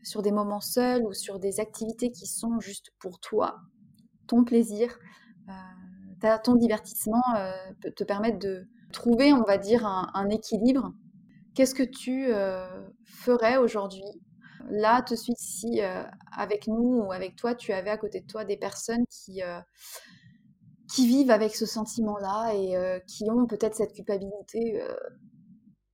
sur 0.03 0.21
des 0.21 0.31
moments 0.31 0.61
seuls 0.61 1.03
ou 1.03 1.13
sur 1.13 1.39
des 1.39 1.59
activités 1.59 2.11
qui 2.11 2.27
sont 2.27 2.59
juste 2.59 2.91
pour 2.99 3.19
toi, 3.19 3.57
ton 4.27 4.43
plaisir, 4.43 4.97
euh, 5.49 6.37
ton 6.43 6.55
divertissement 6.55 7.23
euh, 7.37 7.51
peut 7.81 7.91
te 7.91 8.03
permettre 8.03 8.39
de 8.39 8.65
trouver, 8.91 9.33
on 9.33 9.43
va 9.43 9.57
dire, 9.57 9.85
un, 9.85 10.29
équilibre. 10.29 10.93
Qu'est-ce 11.55 11.75
que 11.75 11.83
tu 11.83 12.27
euh, 12.31 12.67
ferais 13.05 13.57
aujourd'hui? 13.57 14.03
Là, 14.69 15.01
tout 15.01 15.15
de 15.15 15.19
suite, 15.19 15.37
si 15.37 15.81
avec 16.31 16.67
nous 16.67 17.01
ou 17.03 17.11
avec 17.11 17.35
toi, 17.35 17.53
tu 17.53 17.73
avais 17.73 17.89
à 17.89 17.97
côté 17.97 18.21
de 18.21 18.27
toi 18.27 18.45
des 18.45 18.55
personnes 18.55 19.03
qui, 19.09 19.41
qui 20.89 21.05
vivent 21.05 21.31
avec 21.31 21.53
ce 21.53 21.65
sentiment-là 21.65 22.53
et 22.53 23.01
qui 23.05 23.29
ont 23.29 23.45
peut-être 23.45 23.75
cette 23.75 23.91
culpabilité 23.91 24.81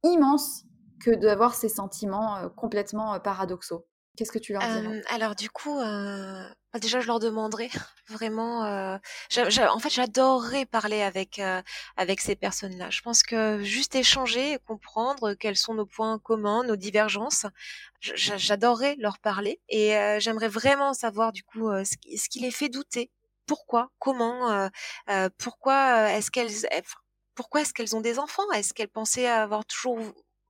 immense 0.03 0.65
que 1.03 1.15
d'avoir 1.15 1.55
ces 1.55 1.69
sentiments 1.69 2.47
complètement 2.55 3.19
paradoxaux. 3.19 3.88
Qu'est-ce 4.19 4.33
que 4.33 4.39
tu 4.39 4.51
leur 4.51 4.61
dirais? 4.61 5.01
Alors 5.07 5.33
du 5.33 5.49
coup, 5.49 5.79
euh, 5.79 6.43
bah, 6.73 6.79
déjà 6.81 6.99
je 6.99 7.07
leur 7.07 7.19
demanderais 7.19 7.69
vraiment. 8.09 8.65
Euh, 8.65 8.97
en 9.37 9.79
fait, 9.79 9.89
j'adorerais 9.89 10.65
parler 10.65 11.01
avec 11.01 11.39
euh, 11.39 11.61
avec 11.95 12.19
ces 12.19 12.35
personnes-là. 12.35 12.89
Je 12.89 12.99
pense 12.99 13.23
que 13.23 13.63
juste 13.63 13.95
échanger, 13.95 14.57
comprendre 14.67 15.35
quels 15.35 15.55
sont 15.55 15.73
nos 15.73 15.85
points 15.85 16.19
communs, 16.19 16.65
nos 16.65 16.75
divergences, 16.75 17.45
j'adorerais 18.01 18.97
leur 18.99 19.19
parler 19.19 19.61
et 19.69 19.93
j'aimerais 20.19 20.49
vraiment 20.49 20.93
savoir 20.93 21.31
du 21.31 21.43
coup 21.43 21.69
ce 21.85 21.95
qui, 21.95 22.17
ce 22.17 22.27
qui 22.27 22.41
les 22.41 22.51
fait 22.51 22.67
douter. 22.67 23.11
Pourquoi? 23.45 23.89
Comment? 23.99 24.69
Pourquoi 25.37 26.11
est-ce 26.11 26.29
qu'elles 26.29 26.67
pourquoi 27.35 27.61
est-ce 27.61 27.73
qu'elles 27.73 27.95
ont 27.95 28.01
des 28.01 28.19
enfants? 28.19 28.51
Est-ce 28.51 28.73
qu'elles 28.73 28.89
pensaient 28.89 29.27
avoir 29.27 29.65
toujours 29.65 29.97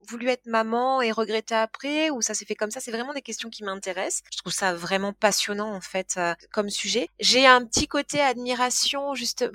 voulu 0.08 0.30
être 0.30 0.46
maman 0.46 1.02
et 1.02 1.12
regretter 1.12 1.56
après 1.56 2.10
ou 2.10 2.22
ça 2.22 2.34
s'est 2.34 2.46
fait 2.46 2.56
comme 2.56 2.72
ça? 2.72 2.80
C'est 2.80 2.92
vraiment 2.92 3.14
des 3.14 3.22
questions 3.22 3.50
qui 3.50 3.64
m'intéressent. 3.64 4.24
Je 4.32 4.38
trouve 4.38 4.54
ça 4.54 4.74
vraiment 4.74 5.14
passionnant 5.14 5.74
en 5.74 5.82
fait 5.82 6.16
euh, 6.18 6.34
comme 6.52 6.70
sujet. 6.70 7.10
J'ai 7.20 7.46
un 7.46 7.66
petit 7.66 7.88
côté 7.88 8.22
admiration 8.22 9.14
juste 9.16 9.46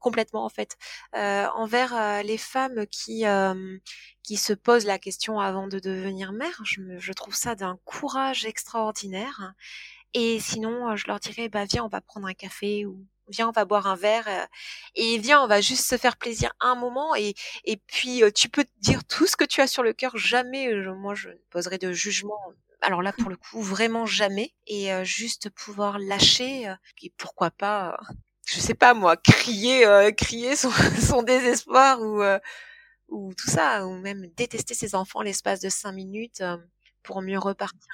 complètement 0.00 0.44
en 0.44 0.48
fait 0.48 0.76
euh, 1.14 1.46
envers 1.54 1.94
euh, 1.94 2.22
les 2.22 2.38
femmes 2.38 2.86
qui 2.86 3.24
qui 4.22 4.36
se 4.36 4.52
posent 4.52 4.86
la 4.86 4.98
question 4.98 5.40
avant 5.40 5.68
de 5.68 5.78
devenir 5.78 6.32
mère. 6.32 6.60
Je, 6.64 6.98
je 6.98 7.12
trouve 7.12 7.34
ça 7.34 7.54
d'un 7.54 7.78
courage 7.84 8.44
extraordinaire. 8.44 9.54
Et 10.12 10.40
sinon, 10.40 10.96
je 10.96 11.06
leur 11.06 11.20
dirais 11.20 11.48
bah 11.48 11.66
viens, 11.66 11.84
on 11.84 11.88
va 11.88 12.00
prendre 12.00 12.26
un 12.26 12.34
café 12.34 12.84
ou 12.84 13.06
viens, 13.30 13.48
on 13.48 13.52
va 13.52 13.64
boire 13.64 13.86
un 13.86 13.96
verre 13.96 14.28
euh, 14.28 14.46
et 14.94 15.18
viens, 15.18 15.42
on 15.42 15.46
va 15.46 15.60
juste 15.60 15.86
se 15.86 15.96
faire 15.96 16.16
plaisir 16.16 16.52
un 16.60 16.74
moment 16.74 17.14
et 17.14 17.34
puis 17.86 18.22
euh, 18.22 18.30
tu 18.30 18.48
peux 18.48 18.64
dire 18.80 19.04
tout 19.04 19.26
ce 19.26 19.36
que 19.36 19.44
tu 19.44 19.60
as 19.60 19.66
sur 19.66 19.82
le 19.82 19.92
cœur. 19.92 20.16
Jamais, 20.16 20.72
moi, 20.96 21.14
je 21.14 21.30
ne 21.30 21.34
poserai 21.50 21.78
de 21.78 21.92
jugement. 21.92 22.38
Alors 22.82 23.02
là, 23.02 23.12
pour 23.12 23.30
le 23.30 23.36
coup, 23.36 23.62
vraiment 23.62 24.06
jamais. 24.06 24.54
Et 24.66 24.92
euh, 24.92 25.04
juste 25.04 25.50
pouvoir 25.50 25.98
lâcher 25.98 26.74
et 27.02 27.12
pourquoi 27.16 27.50
pas 27.50 27.98
je 28.46 28.58
sais 28.58 28.74
pas 28.74 28.94
moi, 28.94 29.16
crier, 29.16 29.86
crier 30.16 30.56
son, 30.56 30.70
son 31.00 31.22
désespoir 31.22 32.00
ou 32.00 32.20
ou 33.08 33.34
tout 33.34 33.48
ça, 33.48 33.86
ou 33.86 33.94
même 33.94 34.26
détester 34.36 34.74
ses 34.74 34.94
enfants 34.94 35.22
l'espace 35.22 35.60
de 35.60 35.68
cinq 35.68 35.92
minutes 35.92 36.42
pour 37.02 37.22
mieux 37.22 37.38
repartir 37.38 37.88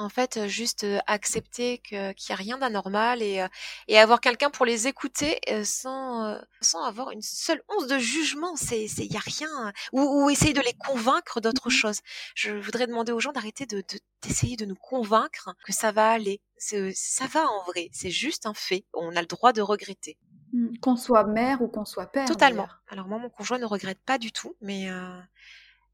en 0.00 0.08
fait, 0.08 0.48
juste 0.48 0.86
accepter 1.06 1.78
que 1.78 2.12
qu'il 2.12 2.30
y 2.30 2.32
a 2.32 2.36
rien 2.36 2.58
d'anormal 2.58 3.22
et 3.22 3.46
et 3.88 3.98
avoir 3.98 4.20
quelqu'un 4.20 4.50
pour 4.50 4.66
les 4.66 4.86
écouter 4.86 5.38
sans 5.64 6.38
sans 6.60 6.82
avoir 6.84 7.10
une 7.10 7.22
seule 7.22 7.62
once 7.68 7.86
de 7.86 7.98
jugement. 7.98 8.56
C'est 8.56 8.84
il 8.84 9.12
y 9.12 9.16
a 9.16 9.20
rien 9.20 9.72
ou, 9.92 10.00
ou 10.00 10.30
essayer 10.30 10.52
de 10.52 10.60
les 10.60 10.72
convaincre 10.74 11.40
d'autre 11.40 11.68
mmh 11.68 11.70
chose. 11.70 12.00
Je 12.34 12.52
voudrais 12.52 12.86
demander 12.86 13.12
aux 13.12 13.20
gens 13.20 13.32
d'arrêter 13.32 13.66
de 13.66 13.82
d'essayer 14.22 14.56
de, 14.56 14.64
nous 14.64 14.74
convaincre 14.74 15.54
que 15.64 15.72
ça 15.72 15.92
va 15.92 16.10
aller. 16.10 16.40
Ça 16.58 17.26
va 17.26 17.46
en 17.46 17.64
vrai. 17.64 17.88
C'est 17.92 18.10
juste 18.10 18.46
un 18.46 18.54
fait. 18.54 18.84
On 18.92 19.16
a 19.16 19.20
le 19.20 19.26
droit 19.26 19.52
de 19.52 19.62
regretter. 19.62 20.18
Mmh, 20.52 20.78
qu'on 20.80 20.96
soit 20.96 21.24
mère 21.24 21.62
ou 21.62 21.68
qu'on 21.68 21.84
soit 21.84 22.06
père. 22.06 22.26
Totalement. 22.26 22.68
Alors 22.88 23.06
moi, 23.06 23.18
mon 23.18 23.30
conjoint 23.30 23.58
ne 23.58 23.66
regrette 23.66 24.00
pas 24.00 24.18
du 24.18 24.32
tout, 24.32 24.56
mais 24.60 24.88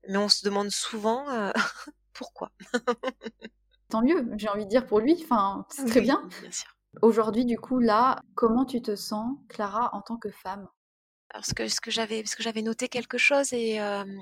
mais 0.08 0.16
on 0.16 0.28
se 0.28 0.44
demande 0.44 0.70
souvent 0.70 1.26
pourquoi. 2.12 2.50
tant 3.88 4.02
mieux, 4.02 4.28
j'ai 4.36 4.48
envie 4.48 4.64
de 4.64 4.70
dire 4.70 4.86
pour 4.86 5.00
lui, 5.00 5.18
enfin, 5.22 5.64
c'est 5.70 5.86
très 5.86 6.00
bien. 6.00 6.28
Aujourd'hui, 7.02 7.44
du 7.44 7.58
coup, 7.58 7.78
là, 7.78 8.20
comment 8.34 8.64
tu 8.64 8.80
te 8.80 8.96
sens, 8.96 9.36
Clara, 9.48 9.94
en 9.94 10.00
tant 10.00 10.16
que 10.16 10.30
femme? 10.30 10.66
Parce 11.32 11.52
que 11.52 11.68
ce 11.68 11.80
que 11.80 11.90
j'avais 11.90 12.22
parce 12.22 12.34
que 12.34 12.42
j'avais 12.42 12.62
noté 12.62 12.88
quelque 12.88 13.18
chose 13.18 13.52
et 13.52 13.80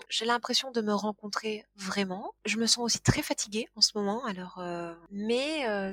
j'ai 0.09 0.25
l'impression 0.25 0.71
de 0.73 0.81
me 0.81 0.93
rencontrer 0.93 1.65
vraiment. 1.77 2.33
Je 2.45 2.59
me 2.59 2.67
sens 2.67 2.85
aussi 2.85 3.01
très 3.01 3.23
fatiguée 3.23 3.69
en 3.77 3.83
ce 3.83 3.93
moment 3.95 4.25
alors 4.25 4.61
mais 5.11 5.93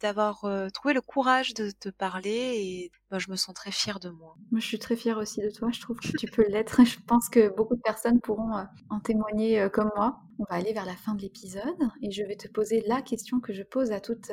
d'avoir 0.00 0.46
trouvé 0.74 0.94
le 0.94 1.00
courage 1.00 1.54
de 1.54 1.70
te 1.70 1.88
parler 1.88 2.30
et 2.30 2.92
ben, 3.10 3.18
je 3.18 3.30
me 3.30 3.36
sens 3.36 3.54
très 3.54 3.70
fière 3.70 3.98
de 3.98 4.10
moi. 4.10 4.36
Moi, 4.50 4.60
je 4.60 4.66
suis 4.66 4.78
très 4.78 4.94
fière 4.94 5.16
aussi 5.16 5.40
de 5.40 5.50
toi. 5.50 5.70
Je 5.72 5.80
trouve 5.80 5.98
que 5.98 6.16
tu 6.16 6.26
peux 6.26 6.46
l'être. 6.48 6.80
Je 6.84 6.98
pense 7.06 7.28
que 7.28 7.48
beaucoup 7.56 7.76
de 7.76 7.80
personnes 7.80 8.20
pourront 8.20 8.66
en 8.90 9.00
témoigner 9.00 9.68
comme 9.72 9.90
moi. 9.96 10.20
On 10.42 10.52
va 10.52 10.56
aller 10.60 10.72
vers 10.72 10.86
la 10.86 10.96
fin 10.96 11.14
de 11.14 11.22
l'épisode 11.22 11.62
et 12.02 12.10
je 12.10 12.24
vais 12.24 12.34
te 12.34 12.48
poser 12.48 12.82
la 12.88 13.00
question 13.00 13.38
que 13.38 13.52
je 13.52 13.62
pose 13.62 13.92
à 13.92 14.00
toutes 14.00 14.32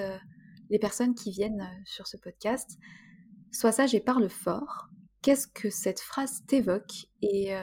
les 0.71 0.79
personnes 0.79 1.13
qui 1.13 1.29
viennent 1.29 1.69
sur 1.85 2.07
ce 2.07 2.17
podcast. 2.17 2.79
Sois 3.51 3.71
sage 3.71 3.93
et 3.93 3.99
parle 3.99 4.27
fort. 4.27 4.87
Qu'est-ce 5.21 5.47
que 5.47 5.69
cette 5.69 5.99
phrase 5.99 6.41
t'évoque 6.47 7.05
et, 7.21 7.53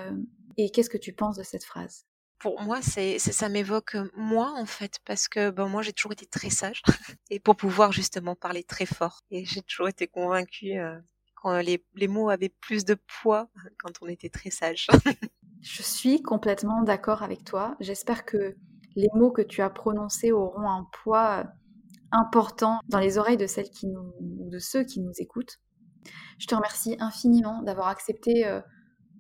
et 0.57 0.71
qu'est-ce 0.71 0.91
que 0.91 0.97
tu 0.97 1.13
penses 1.13 1.37
de 1.37 1.43
cette 1.43 1.65
phrase? 1.65 2.07
Pour 2.39 2.61
moi, 2.63 2.83
c'est, 2.83 3.19
ça 3.19 3.49
m'évoque 3.49 3.97
moi 4.15 4.53
en 4.57 4.67
fait, 4.67 5.01
parce 5.05 5.27
que 5.27 5.51
ben, 5.51 5.67
moi 5.67 5.83
j'ai 5.83 5.93
toujours 5.93 6.13
été 6.13 6.27
très 6.27 6.51
sage 6.51 6.83
et 7.31 7.41
pour 7.41 7.57
pouvoir 7.57 7.91
justement 7.91 8.37
parler 8.37 8.63
très 8.63 8.87
fort. 8.87 9.23
Et 9.33 9.45
j'ai 9.45 9.63
toujours 9.63 9.89
été 9.89 10.07
convaincue 10.07 10.79
euh, 10.79 10.97
quand 11.35 11.59
les, 11.59 11.85
les 11.95 12.07
mots 12.07 12.31
avaient 12.31 12.55
plus 12.61 12.85
de 12.85 12.97
poids 13.23 13.51
quand 13.81 13.91
on 14.03 14.07
était 14.07 14.31
très 14.31 14.51
sage. 14.51 14.87
Je 15.69 15.83
suis 15.83 16.23
complètement 16.23 16.83
d'accord 16.83 17.25
avec 17.25 17.43
toi. 17.43 17.75
J'espère 17.81 18.25
que 18.25 18.55
les 18.95 19.09
mots 19.15 19.33
que 19.33 19.43
tu 19.43 19.63
as 19.63 19.69
prononcés 19.69 20.31
auront 20.31 20.71
un 20.71 20.87
poids 21.03 21.49
important 22.13 22.79
dans 22.89 23.01
les 23.01 23.19
oreilles 23.19 23.37
de 23.37 23.49
celles 23.49 23.69
de 24.23 24.59
ceux 24.61 24.85
qui 24.85 25.01
nous 25.01 25.11
écoutent. 25.19 25.59
Je 26.39 26.47
te 26.47 26.55
remercie 26.55 26.97
infiniment 27.01 27.63
d'avoir 27.63 27.89
accepté 27.89 28.49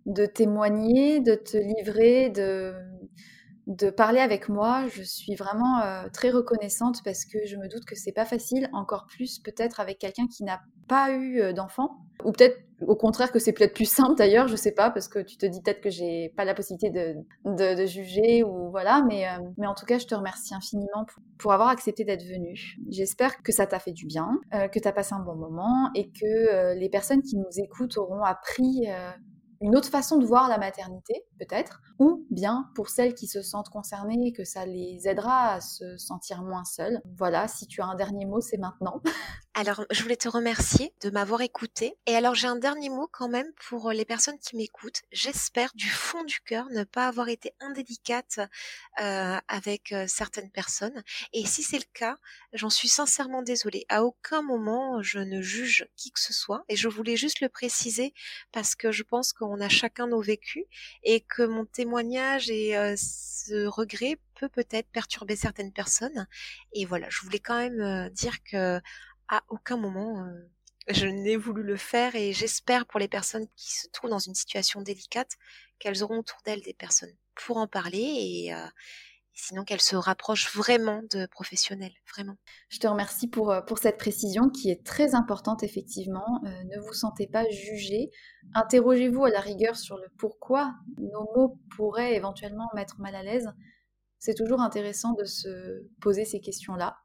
de 0.06 0.24
témoigner, 0.24 1.18
de 1.18 1.34
te 1.34 1.56
livrer, 1.56 2.30
de, 2.30 2.74
de 3.66 3.90
parler 3.90 4.20
avec 4.20 4.48
moi. 4.48 4.86
Je 4.86 5.02
suis 5.02 5.34
vraiment 5.34 5.80
euh, 5.80 6.08
très 6.12 6.30
reconnaissante 6.30 7.02
parce 7.04 7.24
que 7.24 7.44
je 7.44 7.56
me 7.56 7.68
doute 7.68 7.84
que 7.86 7.96
c'est 7.96 8.12
pas 8.12 8.24
facile, 8.24 8.68
encore 8.72 9.06
plus 9.06 9.40
peut-être 9.40 9.80
avec 9.80 9.98
quelqu'un 9.98 10.28
qui 10.28 10.44
n'a 10.44 10.60
pas 10.86 11.10
eu 11.10 11.40
euh, 11.40 11.52
d'enfant, 11.52 12.06
ou 12.24 12.30
peut-être 12.30 12.56
au 12.86 12.94
contraire 12.94 13.32
que 13.32 13.38
c'est 13.38 13.52
peut-être 13.52 13.74
plus 13.74 13.88
simple 13.88 14.16
d'ailleurs, 14.16 14.48
je 14.48 14.56
sais 14.56 14.72
pas, 14.72 14.90
parce 14.90 15.08
que 15.08 15.18
tu 15.18 15.36
te 15.36 15.46
dis 15.46 15.62
peut-être 15.62 15.80
que 15.80 15.90
j'ai 15.90 16.32
pas 16.36 16.44
la 16.44 16.54
possibilité 16.54 16.90
de, 16.90 17.74
de, 17.74 17.86
juger 17.86 18.42
ou 18.42 18.70
voilà, 18.70 19.02
mais, 19.08 19.26
euh, 19.26 19.38
mais 19.56 19.66
en 19.66 19.74
tout 19.74 19.86
cas, 19.86 19.98
je 19.98 20.06
te 20.06 20.14
remercie 20.14 20.54
infiniment 20.54 21.06
pour, 21.38 21.52
avoir 21.52 21.68
accepté 21.68 22.04
d'être 22.04 22.24
venu. 22.24 22.76
J'espère 22.90 23.42
que 23.42 23.52
ça 23.52 23.66
t'a 23.66 23.78
fait 23.78 23.92
du 23.92 24.06
bien, 24.06 24.38
que 24.52 24.78
tu 24.78 24.86
as 24.88 24.92
passé 24.92 25.14
un 25.14 25.20
bon 25.20 25.36
moment 25.36 25.90
et 25.94 26.10
que 26.10 26.74
les 26.74 26.88
personnes 26.88 27.22
qui 27.22 27.36
nous 27.36 27.62
écoutent 27.62 27.96
auront 27.96 28.22
appris 28.22 28.88
une 29.60 29.76
autre 29.76 29.88
façon 29.88 30.18
de 30.18 30.26
voir 30.26 30.48
la 30.48 30.58
maternité, 30.58 31.24
peut-être, 31.38 31.80
ou 31.98 32.26
bien 32.30 32.70
pour 32.74 32.88
celles 32.88 33.14
qui 33.14 33.26
se 33.26 33.42
sentent 33.42 33.68
concernées, 33.68 34.32
que 34.32 34.44
ça 34.44 34.66
les 34.66 35.06
aidera 35.08 35.54
à 35.54 35.60
se 35.60 35.96
sentir 35.96 36.42
moins 36.42 36.64
seules. 36.64 37.00
Voilà, 37.16 37.48
si 37.48 37.66
tu 37.66 37.80
as 37.80 37.86
un 37.86 37.94
dernier 37.94 38.26
mot, 38.26 38.40
c'est 38.40 38.58
maintenant. 38.58 39.00
Alors, 39.58 39.86
je 39.90 40.02
voulais 40.02 40.16
te 40.16 40.28
remercier 40.28 40.92
de 41.00 41.08
m'avoir 41.08 41.40
écouté. 41.40 41.96
Et 42.04 42.14
alors, 42.14 42.34
j'ai 42.34 42.46
un 42.46 42.56
dernier 42.56 42.90
mot 42.90 43.08
quand 43.10 43.30
même 43.30 43.50
pour 43.68 43.90
les 43.90 44.04
personnes 44.04 44.38
qui 44.38 44.54
m'écoutent. 44.54 45.00
J'espère 45.12 45.70
du 45.74 45.88
fond 45.88 46.24
du 46.24 46.40
cœur 46.40 46.68
ne 46.68 46.84
pas 46.84 47.08
avoir 47.08 47.30
été 47.30 47.54
indélicate 47.60 48.38
euh, 49.00 49.38
avec 49.48 49.92
euh, 49.92 50.04
certaines 50.08 50.50
personnes. 50.50 51.02
Et 51.32 51.46
si 51.46 51.62
c'est 51.62 51.78
le 51.78 51.86
cas, 51.94 52.18
j'en 52.52 52.68
suis 52.68 52.88
sincèrement 52.88 53.40
désolée. 53.40 53.86
À 53.88 54.04
aucun 54.04 54.42
moment, 54.42 55.00
je 55.00 55.20
ne 55.20 55.40
juge 55.40 55.88
qui 55.96 56.10
que 56.10 56.20
ce 56.20 56.34
soit. 56.34 56.62
Et 56.68 56.76
je 56.76 56.88
voulais 56.88 57.16
juste 57.16 57.40
le 57.40 57.48
préciser 57.48 58.12
parce 58.52 58.74
que 58.74 58.92
je 58.92 59.04
pense 59.04 59.32
qu'on 59.32 59.60
a 59.62 59.70
chacun 59.70 60.06
nos 60.06 60.20
vécus 60.20 60.64
et 61.02 61.22
que 61.28 61.42
mon 61.42 61.64
témoignage 61.64 62.50
et 62.50 62.76
euh, 62.76 62.94
ce 62.96 63.66
regret 63.66 64.18
peut 64.34 64.48
peut-être 64.48 64.88
perturber 64.90 65.36
certaines 65.36 65.72
personnes. 65.72 66.26
Et 66.72 66.84
voilà, 66.84 67.08
je 67.10 67.20
voulais 67.22 67.38
quand 67.38 67.58
même 67.58 68.10
dire 68.10 68.42
que 68.44 68.80
à 69.28 69.42
aucun 69.48 69.76
moment 69.76 70.24
euh, 70.24 70.48
je 70.88 71.06
n'ai 71.06 71.36
voulu 71.36 71.62
le 71.62 71.76
faire 71.76 72.14
et 72.14 72.32
j'espère 72.32 72.86
pour 72.86 73.00
les 73.00 73.08
personnes 73.08 73.46
qui 73.56 73.72
se 73.72 73.88
trouvent 73.88 74.10
dans 74.10 74.18
une 74.18 74.34
situation 74.34 74.82
délicate 74.82 75.32
qu'elles 75.78 76.02
auront 76.02 76.20
autour 76.20 76.38
d'elles 76.44 76.62
des 76.62 76.74
personnes 76.74 77.14
pour 77.34 77.56
en 77.56 77.66
parler 77.66 77.98
et, 77.98 78.54
euh, 78.54 78.66
sinon 79.36 79.64
qu'elles 79.64 79.80
se 79.80 79.94
rapprochent 79.94 80.52
vraiment 80.56 81.02
de 81.12 81.26
professionnels, 81.26 81.92
vraiment. 82.10 82.36
Je 82.68 82.78
te 82.78 82.86
remercie 82.88 83.28
pour, 83.28 83.52
euh, 83.52 83.60
pour 83.60 83.78
cette 83.78 83.98
précision 83.98 84.48
qui 84.48 84.70
est 84.70 84.84
très 84.84 85.14
importante 85.14 85.62
effectivement. 85.62 86.40
ne 86.42 86.80
vous 86.80 86.92
sentez 86.92 87.28
pas 87.28 87.48
jugé. 87.48 88.10
Interrogez-vous 88.54 89.24
à 89.24 89.30
la 89.30 89.40
rigueur 89.40 89.76
sur 89.76 89.96
le 89.96 90.08
pourquoi 90.18 90.74
nos 90.98 91.28
mots 91.36 91.60
pourraient 91.76 92.16
éventuellement 92.16 92.68
mettre 92.74 92.98
mal 92.98 93.14
à 93.14 93.22
l'aise. 93.22 93.48
C'est 94.18 94.34
toujours 94.34 94.60
intéressant 94.60 95.12
de 95.12 95.24
se 95.24 95.86
poser 96.00 96.24
ces 96.24 96.40
questions-là 96.40 96.96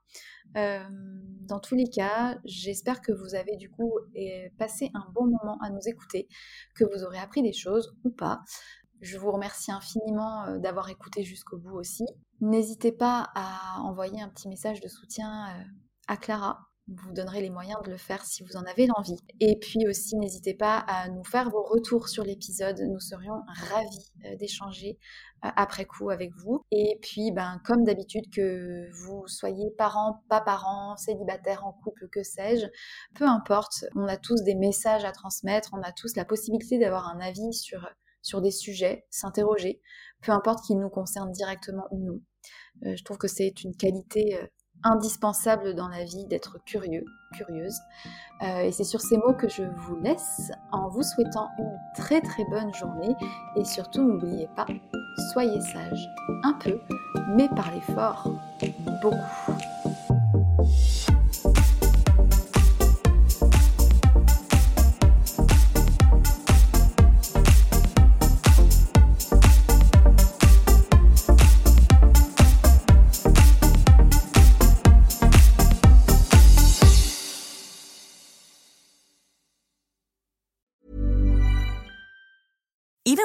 dans 0.54 1.60
tous 1.60 1.76
les 1.76 1.90
cas, 1.90 2.38
j'espère 2.46 3.02
que 3.02 3.12
vous 3.12 3.36
avez 3.36 3.56
du 3.58 3.70
coup 3.70 3.94
passé 4.58 4.90
un 4.94 5.06
bon 5.14 5.26
moment 5.26 5.58
à 5.62 5.70
nous 5.70 5.82
écouter, 5.86 6.28
que 6.76 6.84
vous 6.84 7.04
aurez 7.04 7.20
appris 7.20 7.42
des 7.42 7.54
choses 7.54 7.96
ou 8.04 8.10
pas. 8.10 8.42
Je 9.02 9.18
vous 9.18 9.32
remercie 9.32 9.72
infiniment 9.72 10.58
d'avoir 10.58 10.90
écouté 10.90 11.24
jusqu'au 11.24 11.58
bout 11.58 11.76
aussi. 11.76 12.06
N'hésitez 12.40 12.92
pas 12.92 13.30
à 13.36 13.80
envoyer 13.82 14.22
un 14.22 14.30
petit 14.30 14.48
message 14.48 14.80
de 14.80 14.88
soutien 14.88 15.66
à 16.08 16.18
Clara 16.18 16.72
vous 16.88 17.14
donnerez 17.14 17.42
les 17.42 17.50
moyens 17.50 17.82
de 17.84 17.92
le 17.92 17.98
faire 17.98 18.26
si 18.26 18.44
vous 18.44 18.58
en 18.58 18.64
avez 18.64 18.88
l'envie. 18.88 19.18
Et 19.40 19.58
puis 19.58 19.88
aussi, 19.88 20.18
n'hésitez 20.18 20.54
pas 20.54 20.78
à 20.78 21.10
nous 21.10 21.24
faire 21.24 21.50
vos 21.50 21.64
retours 21.64 22.10
sur 22.10 22.24
l'épisode. 22.24 22.80
Nous 22.82 23.00
serions 23.00 23.42
ravis 23.48 24.12
euh, 24.26 24.36
d'échanger 24.36 24.98
euh, 25.46 25.50
après 25.56 25.86
coup 25.86 26.10
avec 26.10 26.32
vous. 26.36 26.66
Et 26.72 26.98
puis, 27.02 27.32
ben, 27.32 27.62
comme 27.66 27.84
d'habitude, 27.84 28.30
que 28.34 28.90
vous 29.04 29.26
soyez 29.28 29.72
parents, 29.78 30.24
pas 30.28 30.42
parents, 30.42 30.98
célibataires, 30.98 31.66
en 31.66 31.74
couple, 31.74 32.08
que 32.12 32.24
sais-je, 32.24 32.66
peu 33.16 33.26
importe, 33.26 33.86
on 33.96 34.08
a 34.08 34.18
tous 34.18 34.42
des 34.44 34.56
messages 34.56 35.06
à 35.06 35.12
transmettre, 35.12 35.70
on 35.74 35.82
a 35.82 35.92
tous 35.92 36.16
la 36.16 36.26
possibilité 36.26 36.80
d'avoir 36.80 37.08
un 37.08 37.20
avis 37.20 37.54
sur, 37.54 37.88
sur 38.22 38.42
des 38.42 38.52
sujets, 38.52 39.06
s'interroger, 39.10 39.82
peu 40.22 40.32
importe 40.32 40.64
qu'ils 40.66 40.80
nous 40.80 40.90
concernent 40.90 41.32
directement 41.32 41.88
ou 41.92 42.04
non. 42.04 42.20
Euh, 42.86 42.96
je 42.96 43.04
trouve 43.04 43.18
que 43.18 43.28
c'est 43.28 43.64
une 43.64 43.76
qualité 43.76 44.40
indispensable 44.84 45.76
dans 45.76 45.88
la 45.88 46.04
vie 46.04 46.26
d'être 46.26 46.58
curieux, 46.66 47.06
curieuse. 47.34 47.78
Euh, 48.42 48.62
et 48.62 48.72
c'est 48.72 48.84
sur 48.84 49.02
ces 49.02 49.18
mots 49.18 49.34
que 49.34 49.48
je 49.48 49.64
vous 49.64 49.96
laisse 49.98 50.52
en 50.72 50.90
vous 50.90 51.04
souhaitant 51.04 51.50
une 51.58 51.78
très 51.96 52.22
très 52.22 52.44
bonne 52.46 52.74
journée 52.74 53.16
et 53.56 53.66
surtout 53.66 54.04
n'oubliez 54.04 54.48
pas, 54.56 54.66
soyez 55.32 55.62
sage 55.62 56.10
un 56.44 56.54
peu, 56.54 56.80
mais 57.36 57.48
parlez 57.50 57.82
fort 57.82 58.32
beaucoup. 59.02 59.81